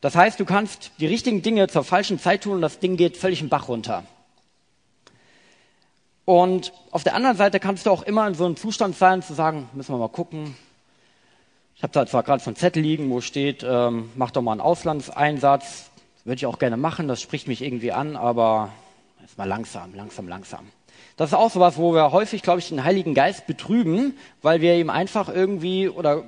[0.00, 3.16] Das heißt, du kannst die richtigen Dinge zur falschen Zeit tun und das Ding geht
[3.16, 4.02] völlig im Bach runter.
[6.24, 9.32] Und auf der anderen Seite kannst du auch immer in so einem Zustand sein, zu
[9.32, 10.56] sagen, müssen wir mal gucken.
[11.76, 14.62] Ich habe da zwar gerade einen Zettel liegen, wo steht, ähm, mach doch mal einen
[14.62, 15.90] Auslandseinsatz.
[16.24, 18.72] Würde ich auch gerne machen, das spricht mich irgendwie an, aber
[19.20, 20.66] jetzt mal langsam, langsam, langsam.
[21.18, 24.74] Das ist auch sowas, wo wir häufig, glaube ich, den Heiligen Geist betrüben, weil wir
[24.78, 26.24] ihm einfach irgendwie oder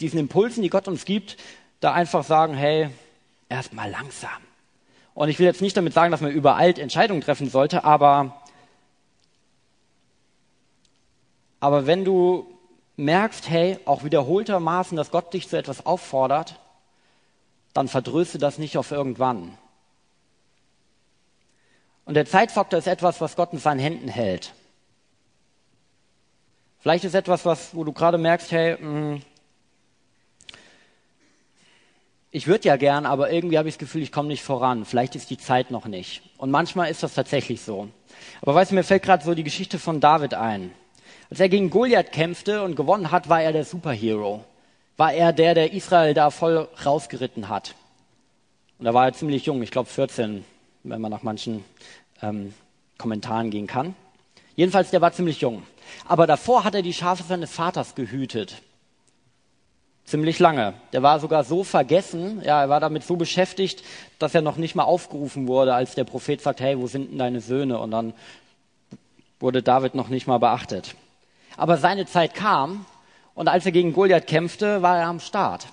[0.00, 1.36] diesen Impulsen, die Gott uns gibt,
[1.80, 2.88] da einfach sagen, hey,
[3.50, 4.30] erst mal langsam.
[5.12, 8.40] Und ich will jetzt nicht damit sagen, dass man überall Entscheidungen treffen sollte, aber,
[11.60, 12.57] aber wenn du
[12.98, 16.60] merkst, hey, auch wiederholtermaßen, dass Gott dich zu etwas auffordert,
[17.72, 19.56] dann verdröste das nicht auf irgendwann,
[22.08, 24.54] und der Zeitfaktor ist etwas, was Gott in seinen Händen hält.
[26.80, 29.22] Vielleicht ist etwas, was, wo du gerade merkst, hey, mh, mm,
[32.30, 34.86] ich würde ja gern, aber irgendwie habe ich das Gefühl, ich komme nicht voran.
[34.86, 36.22] Vielleicht ist die Zeit noch nicht.
[36.38, 37.90] Und manchmal ist das tatsächlich so.
[38.40, 40.72] Aber weißt du, mir fällt gerade so die Geschichte von David ein.
[41.30, 44.44] Als er gegen Goliath kämpfte und gewonnen hat, war er der Superhero.
[44.96, 47.74] War er der, der Israel da voll rausgeritten hat.
[48.78, 50.44] Und da war er ziemlich jung, ich glaube 14,
[50.84, 51.64] wenn man nach manchen
[52.22, 52.54] ähm,
[52.96, 53.94] Kommentaren gehen kann.
[54.56, 55.62] Jedenfalls, der war ziemlich jung.
[56.06, 58.62] Aber davor hat er die Schafe seines Vaters gehütet.
[60.04, 60.74] Ziemlich lange.
[60.92, 63.84] Der war sogar so vergessen, ja, er war damit so beschäftigt,
[64.18, 67.18] dass er noch nicht mal aufgerufen wurde, als der Prophet sagt, hey, wo sind denn
[67.18, 67.78] deine Söhne?
[67.78, 68.14] Und dann
[69.40, 70.94] wurde David noch nicht mal beachtet.
[71.56, 72.86] Aber seine Zeit kam
[73.34, 75.68] und als er gegen Goliath kämpfte, war er am Start.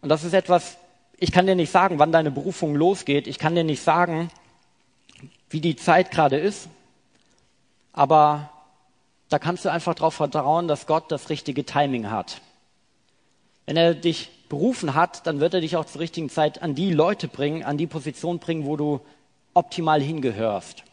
[0.00, 0.76] Und das ist etwas,
[1.18, 3.26] ich kann dir nicht sagen, wann deine Berufung losgeht.
[3.26, 4.30] Ich kann dir nicht sagen,
[5.50, 6.68] wie die Zeit gerade ist.
[7.92, 8.50] Aber
[9.28, 12.40] da kannst du einfach darauf vertrauen, dass Gott das richtige Timing hat.
[13.66, 16.92] Wenn er dich berufen hat, dann wird er dich auch zur richtigen Zeit an die
[16.92, 19.00] Leute bringen, an die Position bringen, wo du
[19.58, 20.84] optimal hingehörst.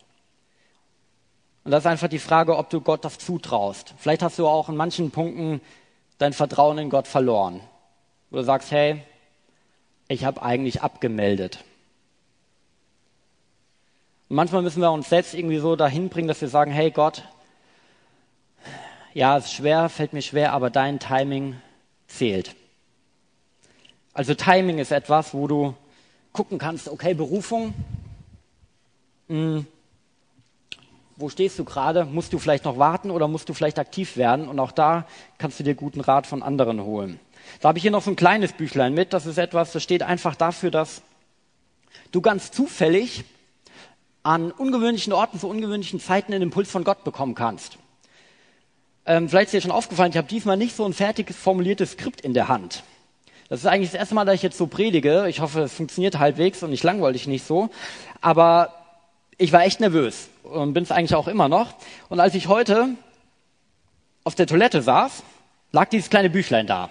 [1.63, 3.93] Und das ist einfach die Frage, ob du Gott das zutraust.
[3.97, 5.61] Vielleicht hast du auch in manchen Punkten
[6.17, 7.61] dein Vertrauen in Gott verloren.
[8.29, 9.01] Wo du sagst, hey,
[10.07, 11.63] ich habe eigentlich abgemeldet.
[14.29, 17.23] Und manchmal müssen wir uns selbst irgendwie so dahin bringen, dass wir sagen, hey Gott,
[19.13, 21.55] ja, es ist schwer, fällt mir schwer, aber dein Timing
[22.07, 22.55] zählt.
[24.13, 25.75] Also Timing ist etwas, wo du
[26.31, 27.73] gucken kannst, okay, Berufung,
[29.27, 29.65] hm,
[31.17, 32.05] wo stehst du gerade?
[32.05, 34.47] Musst du vielleicht noch warten oder musst du vielleicht aktiv werden?
[34.47, 35.05] Und auch da
[35.37, 37.19] kannst du dir guten Rat von anderen holen.
[37.61, 39.13] Da habe ich hier noch so ein kleines Büchlein mit.
[39.13, 41.01] Das ist etwas, das steht einfach dafür, dass
[42.11, 43.23] du ganz zufällig
[44.23, 47.77] an ungewöhnlichen Orten zu ungewöhnlichen Zeiten einen Impuls von Gott bekommen kannst.
[49.05, 52.21] Ähm, vielleicht ist dir schon aufgefallen, ich habe diesmal nicht so ein fertiges formuliertes Skript
[52.21, 52.83] in der Hand.
[53.49, 55.27] Das ist eigentlich das erste Mal, dass ich jetzt so predige.
[55.29, 57.69] Ich hoffe, es funktioniert halbwegs und ich langweile dich nicht so.
[58.19, 58.84] Aber
[59.37, 61.73] ich war echt nervös und bin es eigentlich auch immer noch.
[62.09, 62.89] Und als ich heute
[64.23, 65.23] auf der Toilette saß,
[65.71, 66.89] lag dieses kleine Büchlein da.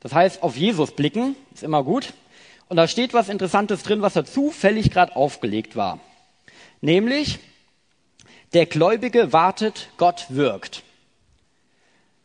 [0.00, 2.14] Das heißt, auf Jesus blicken ist immer gut.
[2.68, 6.00] Und da steht was Interessantes drin, was da zufällig gerade aufgelegt war.
[6.80, 7.38] Nämlich,
[8.52, 10.82] der Gläubige wartet, Gott wirkt.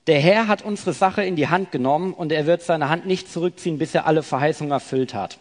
[0.07, 3.31] Der Herr hat unsere Sache in die Hand genommen und er wird seine Hand nicht
[3.31, 5.39] zurückziehen, bis er alle Verheißungen erfüllt hat.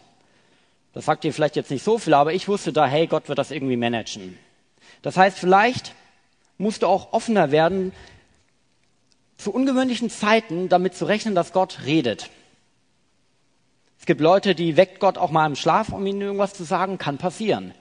[0.93, 3.39] Das sagt dir vielleicht jetzt nicht so viel, aber ich wusste da, hey, Gott wird
[3.39, 4.37] das irgendwie managen.
[5.01, 5.93] Das heißt, vielleicht
[6.57, 7.91] musst du auch offener werden,
[9.37, 12.29] zu ungewöhnlichen Zeiten damit zu rechnen, dass Gott redet.
[13.99, 16.97] Es gibt Leute, die weckt Gott auch mal im Schlaf, um ihnen irgendwas zu sagen,
[16.97, 17.73] kann passieren.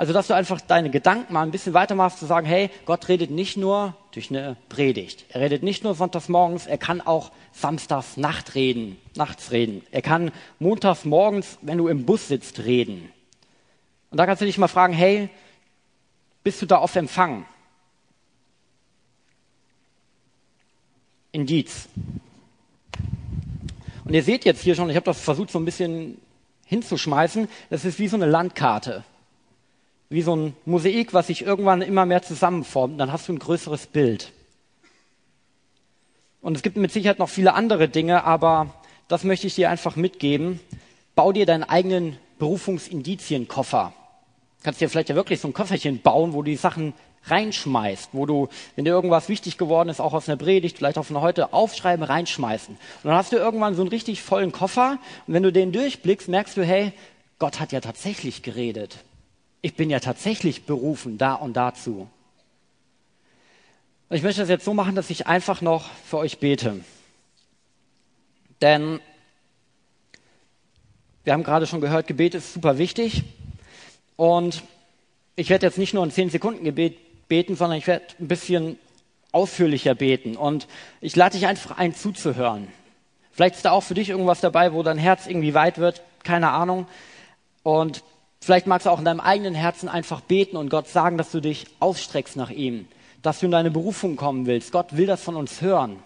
[0.00, 3.30] Also, dass du einfach deine Gedanken mal ein bisschen weitermachst, zu sagen, hey, Gott redet
[3.30, 5.26] nicht nur durch eine Predigt.
[5.28, 9.82] Er redet nicht nur sonntags morgens, er kann auch samstags Nacht reden, nachts reden.
[9.90, 13.12] Er kann montags morgens, wenn du im Bus sitzt, reden.
[14.10, 15.28] Und da kannst du dich mal fragen, hey,
[16.44, 17.44] bist du da auf Empfang?
[21.30, 21.90] Indiz.
[24.06, 26.16] Und ihr seht jetzt hier schon, ich habe das versucht so ein bisschen
[26.64, 29.04] hinzuschmeißen, das ist wie so eine Landkarte.
[30.10, 33.00] Wie so ein Mosaik, was sich irgendwann immer mehr zusammenformt.
[33.00, 34.32] Dann hast du ein größeres Bild.
[36.42, 38.74] Und es gibt mit Sicherheit noch viele andere Dinge, aber
[39.08, 40.60] das möchte ich dir einfach mitgeben.
[41.14, 43.92] Bau dir deinen eigenen Berufungsindizienkoffer.
[44.62, 46.92] Kannst dir vielleicht ja wirklich so ein Kofferchen bauen, wo du die Sachen
[47.26, 51.04] reinschmeißt, wo du, wenn dir irgendwas wichtig geworden ist, auch aus einer Predigt, vielleicht auch
[51.04, 52.74] von heute, aufschreiben, reinschmeißen.
[52.74, 56.28] Und dann hast du irgendwann so einen richtig vollen Koffer und wenn du den durchblickst,
[56.28, 56.92] merkst du, hey,
[57.38, 58.98] Gott hat ja tatsächlich geredet.
[59.62, 62.08] Ich bin ja tatsächlich berufen, da und dazu.
[64.08, 66.84] Und ich möchte das jetzt so machen, dass ich einfach noch für euch bete.
[68.60, 69.00] Denn
[71.24, 73.22] wir haben gerade schon gehört, Gebet ist super wichtig.
[74.16, 74.62] Und
[75.36, 78.78] ich werde jetzt nicht nur ein 10 Sekunden Gebet beten, sondern ich werde ein bisschen
[79.32, 80.36] ausführlicher beten.
[80.36, 80.66] Und
[81.00, 82.68] ich lade dich einfach ein, zuzuhören.
[83.32, 86.50] Vielleicht ist da auch für dich irgendwas dabei, wo dein Herz irgendwie weit wird, keine
[86.50, 86.86] Ahnung.
[87.62, 88.02] Und
[88.40, 91.40] vielleicht magst du auch in deinem eigenen Herzen einfach beten und Gott sagen, dass du
[91.40, 92.86] dich ausstreckst nach ihm,
[93.22, 94.72] dass du in deine Berufung kommen willst.
[94.72, 96.02] Gott will das von uns hören.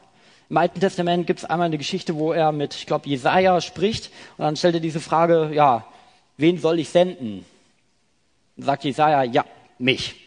[0.51, 4.11] Im Alten Testament gibt es einmal eine Geschichte, wo er mit, ich glaube, Jesaja spricht
[4.37, 5.87] und dann stellt er diese Frage, ja,
[6.37, 7.45] wen soll ich senden?
[8.57, 9.45] Und sagt Jesaja, ja,
[9.79, 10.25] mich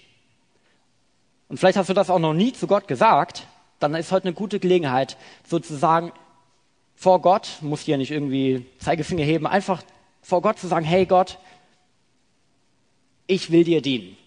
[1.49, 3.47] und vielleicht hast du das auch noch nie zu Gott gesagt,
[3.79, 6.11] dann ist heute eine gute Gelegenheit, sozusagen
[6.95, 9.83] vor Gott, muss hier nicht irgendwie Zeigefinger heben, einfach
[10.21, 11.37] vor Gott zu sagen, hey Gott,
[13.27, 14.17] ich will dir dienen.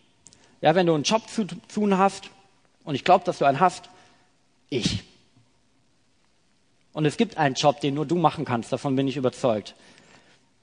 [0.61, 2.31] Ja, wenn du einen Job zu tun hast,
[2.85, 3.89] und ich glaube, dass du einen hast,
[4.69, 5.03] ich.
[6.93, 9.75] Und es gibt einen Job, den nur du machen kannst, davon bin ich überzeugt.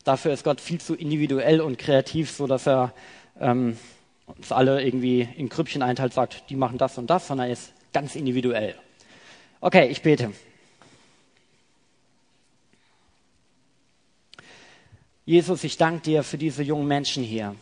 [0.03, 2.93] Dafür ist Gott viel zu individuell und kreativ, so dass er
[3.39, 3.77] ähm,
[4.25, 7.73] uns alle irgendwie in Grüppchen einteilt, sagt, die machen das und das, sondern er ist
[7.93, 8.75] ganz individuell.
[9.59, 10.31] Okay, ich bete.
[15.25, 17.55] Jesus, ich danke dir für diese jungen Menschen hier.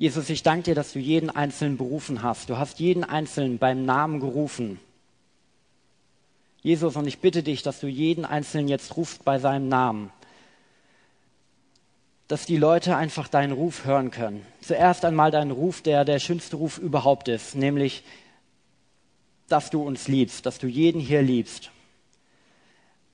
[0.00, 2.48] Jesus, ich danke dir, dass du jeden Einzelnen berufen hast.
[2.48, 4.80] Du hast jeden Einzelnen beim Namen gerufen.
[6.62, 10.10] Jesus, und ich bitte dich, dass du jeden Einzelnen jetzt rufst bei seinem Namen
[12.30, 14.46] dass die Leute einfach deinen Ruf hören können.
[14.60, 18.04] Zuerst einmal deinen Ruf, der der schönste Ruf überhaupt ist, nämlich,
[19.48, 21.72] dass du uns liebst, dass du jeden hier liebst,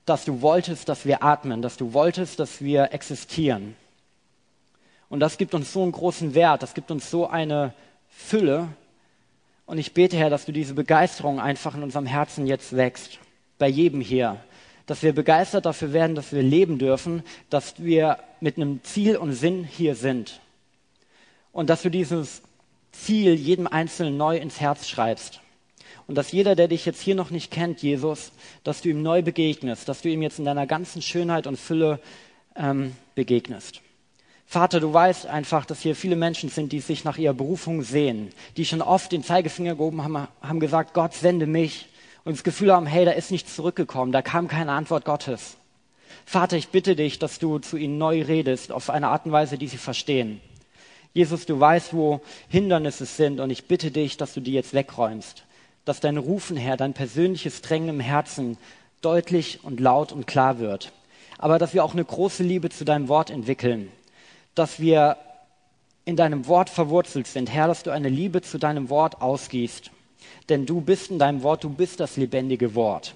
[0.05, 3.75] dass du wolltest, dass wir atmen, dass du wolltest, dass wir existieren.
[5.09, 7.73] Und das gibt uns so einen großen Wert, das gibt uns so eine
[8.09, 8.69] Fülle.
[9.65, 13.19] Und ich bete, Herr, dass du diese Begeisterung einfach in unserem Herzen jetzt wächst,
[13.57, 14.37] bei jedem hier,
[14.85, 19.33] dass wir begeistert dafür werden, dass wir leben dürfen, dass wir mit einem Ziel und
[19.33, 20.39] Sinn hier sind.
[21.51, 22.41] Und dass du dieses
[22.91, 25.41] Ziel jedem Einzelnen neu ins Herz schreibst.
[26.07, 28.31] Und dass jeder, der dich jetzt hier noch nicht kennt, Jesus,
[28.63, 31.99] dass du ihm neu begegnest, dass du ihm jetzt in deiner ganzen Schönheit und Fülle
[32.55, 33.81] ähm, begegnest.
[34.49, 38.29] Vater, du weißt einfach, dass hier viele Menschen sind, die sich nach ihrer Berufung sehen,
[38.55, 41.89] die schon oft den Zeigefinger gehoben haben, haben gesagt, Gott sende mich
[42.23, 45.57] und das Gefühl haben, hey, da ist nichts zurückgekommen, da kam keine Antwort Gottes.
[46.25, 49.57] Vater, ich bitte dich, dass du zu ihnen neu redest, auf eine Art und Weise,
[49.57, 50.39] die sie verstehen.
[51.13, 55.43] Jesus, du weißt, wo Hindernisse sind und ich bitte dich, dass du die jetzt wegräumst,
[55.83, 58.57] dass dein Rufen, Herr, dein persönliches Drängen im Herzen
[59.01, 60.93] deutlich und laut und klar wird.
[61.37, 63.91] Aber dass wir auch eine große Liebe zu deinem Wort entwickeln,
[64.57, 65.17] dass wir
[66.05, 67.51] in deinem Wort verwurzelt sind.
[67.51, 69.91] Herr, dass du eine Liebe zu deinem Wort ausgießt
[70.49, 73.15] denn du bist in deinem Wort, du bist das lebendige Wort.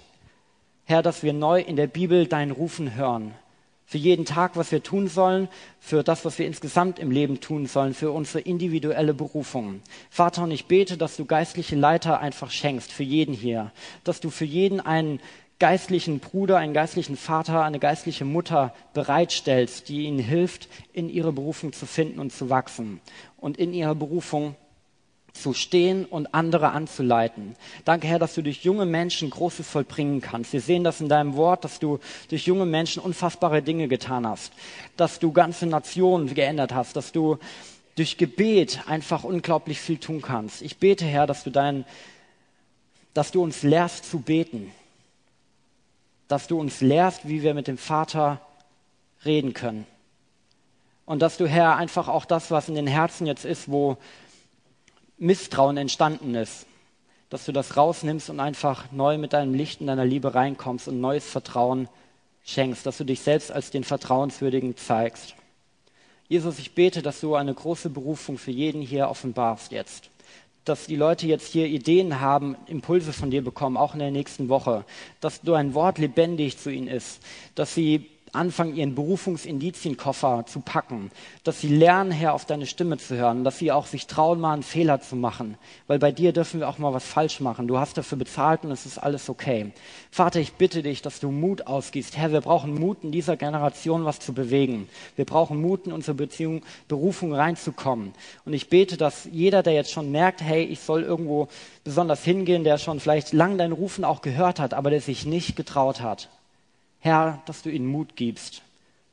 [0.86, 3.34] Herr, dass wir neu in der Bibel dein Rufen hören.
[3.86, 7.66] Für jeden Tag, was wir tun sollen, für das, was wir insgesamt im Leben tun
[7.66, 9.82] sollen, für unsere individuelle Berufung.
[10.10, 13.72] Vater, und ich bete, dass du geistliche Leiter einfach schenkst, für jeden hier.
[14.06, 15.20] Dass du für jeden einen
[15.62, 21.72] geistlichen Bruder, einen geistlichen Vater, eine geistliche Mutter bereitstellst, die ihnen hilft, in ihre Berufung
[21.72, 22.99] zu finden und zu wachsen.
[23.38, 24.55] Und in ihrer Berufung
[25.34, 27.55] zu stehen und andere anzuleiten.
[27.86, 30.51] Danke, Herr, dass du durch junge Menschen Großes vollbringen kannst.
[30.51, 31.99] Wir sehen das in deinem Wort, dass du
[32.30, 34.51] durch junge Menschen unfassbare Dinge getan hast,
[34.97, 37.38] dass du ganze Nationen geändert hast, dass du
[37.95, 40.64] durch Gebet einfach unglaublich viel tun kannst.
[40.64, 41.86] Ich bete, Herr, dass du dein,
[43.14, 44.72] dass du uns lehrst zu beten,
[46.32, 48.39] dass du uns lehrst, wie wir mit dem Vater
[49.25, 49.86] reden können.
[51.05, 53.97] Und dass du, Herr, einfach auch das, was in den Herzen jetzt ist, wo
[55.17, 56.65] Misstrauen entstanden ist,
[57.29, 61.01] dass du das rausnimmst und einfach neu mit deinem Licht und deiner Liebe reinkommst und
[61.01, 61.89] neues Vertrauen
[62.43, 65.36] schenkst, dass du dich selbst als den Vertrauenswürdigen zeigst.
[66.27, 70.09] Jesus, ich bete, dass du eine große Berufung für jeden hier offenbarst jetzt.
[70.66, 74.49] Dass die Leute jetzt hier Ideen haben, Impulse von dir bekommen, auch in der nächsten
[74.49, 74.86] Woche.
[75.20, 77.22] Dass du ein Wort lebendig zu ihnen ist.
[77.55, 81.11] Dass sie anfangen, ihren Berufungsindizienkoffer zu packen,
[81.43, 84.53] dass sie lernen, Herr, auf deine Stimme zu hören, dass sie auch sich trauen, mal
[84.53, 85.57] einen Fehler zu machen,
[85.88, 87.67] weil bei dir dürfen wir auch mal was falsch machen.
[87.67, 89.71] Du hast dafür bezahlt und es ist alles okay.
[90.11, 92.17] Vater, ich bitte dich, dass du Mut ausgießt.
[92.17, 94.88] Herr, wir brauchen Mut in dieser Generation, was zu bewegen.
[95.15, 98.13] Wir brauchen Mut in unsere Beziehung, Berufung reinzukommen.
[98.45, 101.47] Und ich bete, dass jeder, der jetzt schon merkt, hey, ich soll irgendwo
[101.84, 105.55] besonders hingehen, der schon vielleicht lang dein Rufen auch gehört hat, aber der sich nicht
[105.55, 106.29] getraut hat,
[107.02, 108.62] Herr, dass du ihnen Mut gibst,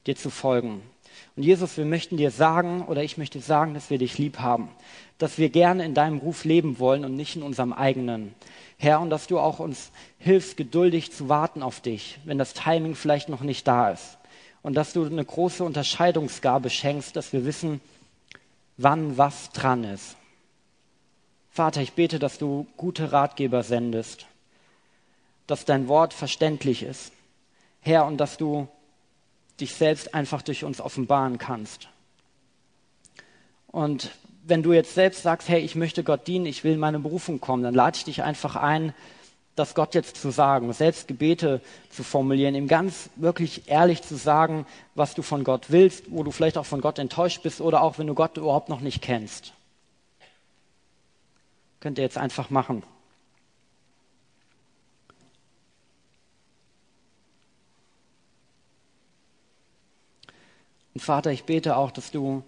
[0.06, 0.82] dir zu folgen.
[1.36, 4.68] Und Jesus, wir möchten dir sagen, oder ich möchte sagen, dass wir dich lieb haben,
[5.18, 8.34] dass wir gerne in deinem Ruf leben wollen und nicht in unserem eigenen.
[8.76, 12.94] Herr, und dass du auch uns hilfst, geduldig zu warten auf dich, wenn das Timing
[12.94, 14.18] vielleicht noch nicht da ist.
[14.62, 17.80] Und dass du eine große Unterscheidungsgabe schenkst, dass wir wissen,
[18.76, 20.16] wann was dran ist.
[21.50, 24.26] Vater, ich bete, dass du gute Ratgeber sendest,
[25.46, 27.12] dass dein Wort verständlich ist,
[27.80, 28.68] Herr, und dass du
[29.60, 31.88] dich selbst einfach durch uns offenbaren kannst.
[33.66, 34.10] Und
[34.44, 37.40] wenn du jetzt selbst sagst, hey, ich möchte Gott dienen, ich will in meine Berufung
[37.40, 38.94] kommen, dann lade ich dich einfach ein,
[39.58, 41.60] das Gott jetzt zu sagen, selbst Gebete
[41.90, 46.30] zu formulieren, ihm ganz wirklich ehrlich zu sagen, was du von Gott willst, wo du
[46.30, 49.52] vielleicht auch von Gott enttäuscht bist oder auch wenn du Gott überhaupt noch nicht kennst.
[51.80, 52.82] Könnt ihr jetzt einfach machen.
[60.98, 62.42] Und Vater, ich bete auch, dass du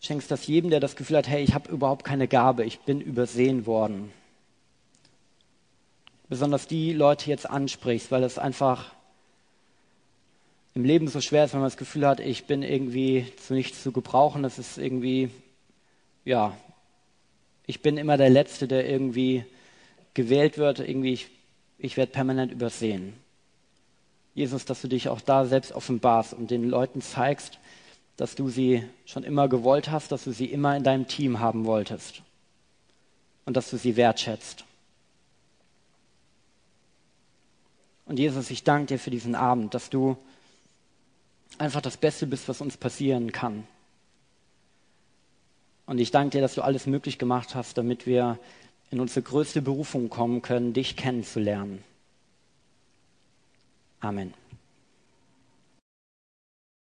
[0.00, 3.02] schenkst das jedem, der das Gefühl hat, hey, ich habe überhaupt keine Gabe, ich bin
[3.02, 4.10] übersehen worden.
[6.30, 8.90] Besonders die Leute jetzt ansprichst, weil es einfach
[10.74, 13.82] im Leben so schwer ist, wenn man das Gefühl hat, ich bin irgendwie zu nichts
[13.82, 14.42] zu gebrauchen.
[14.42, 15.28] Das ist irgendwie,
[16.24, 16.56] ja,
[17.66, 19.44] ich bin immer der Letzte, der irgendwie
[20.14, 20.78] gewählt wird.
[20.78, 21.28] Irgendwie, ich,
[21.76, 23.12] ich werde permanent übersehen.
[24.34, 27.58] Jesus, dass du dich auch da selbst offenbarst und den Leuten zeigst,
[28.16, 31.64] dass du sie schon immer gewollt hast, dass du sie immer in deinem Team haben
[31.64, 32.22] wolltest
[33.46, 34.64] und dass du sie wertschätzt.
[38.06, 40.16] Und Jesus, ich danke dir für diesen Abend, dass du
[41.58, 43.66] einfach das Beste bist, was uns passieren kann.
[45.86, 48.38] Und ich danke dir, dass du alles möglich gemacht hast, damit wir
[48.90, 51.84] in unsere größte Berufung kommen können, dich kennenzulernen.
[54.02, 54.34] Amen.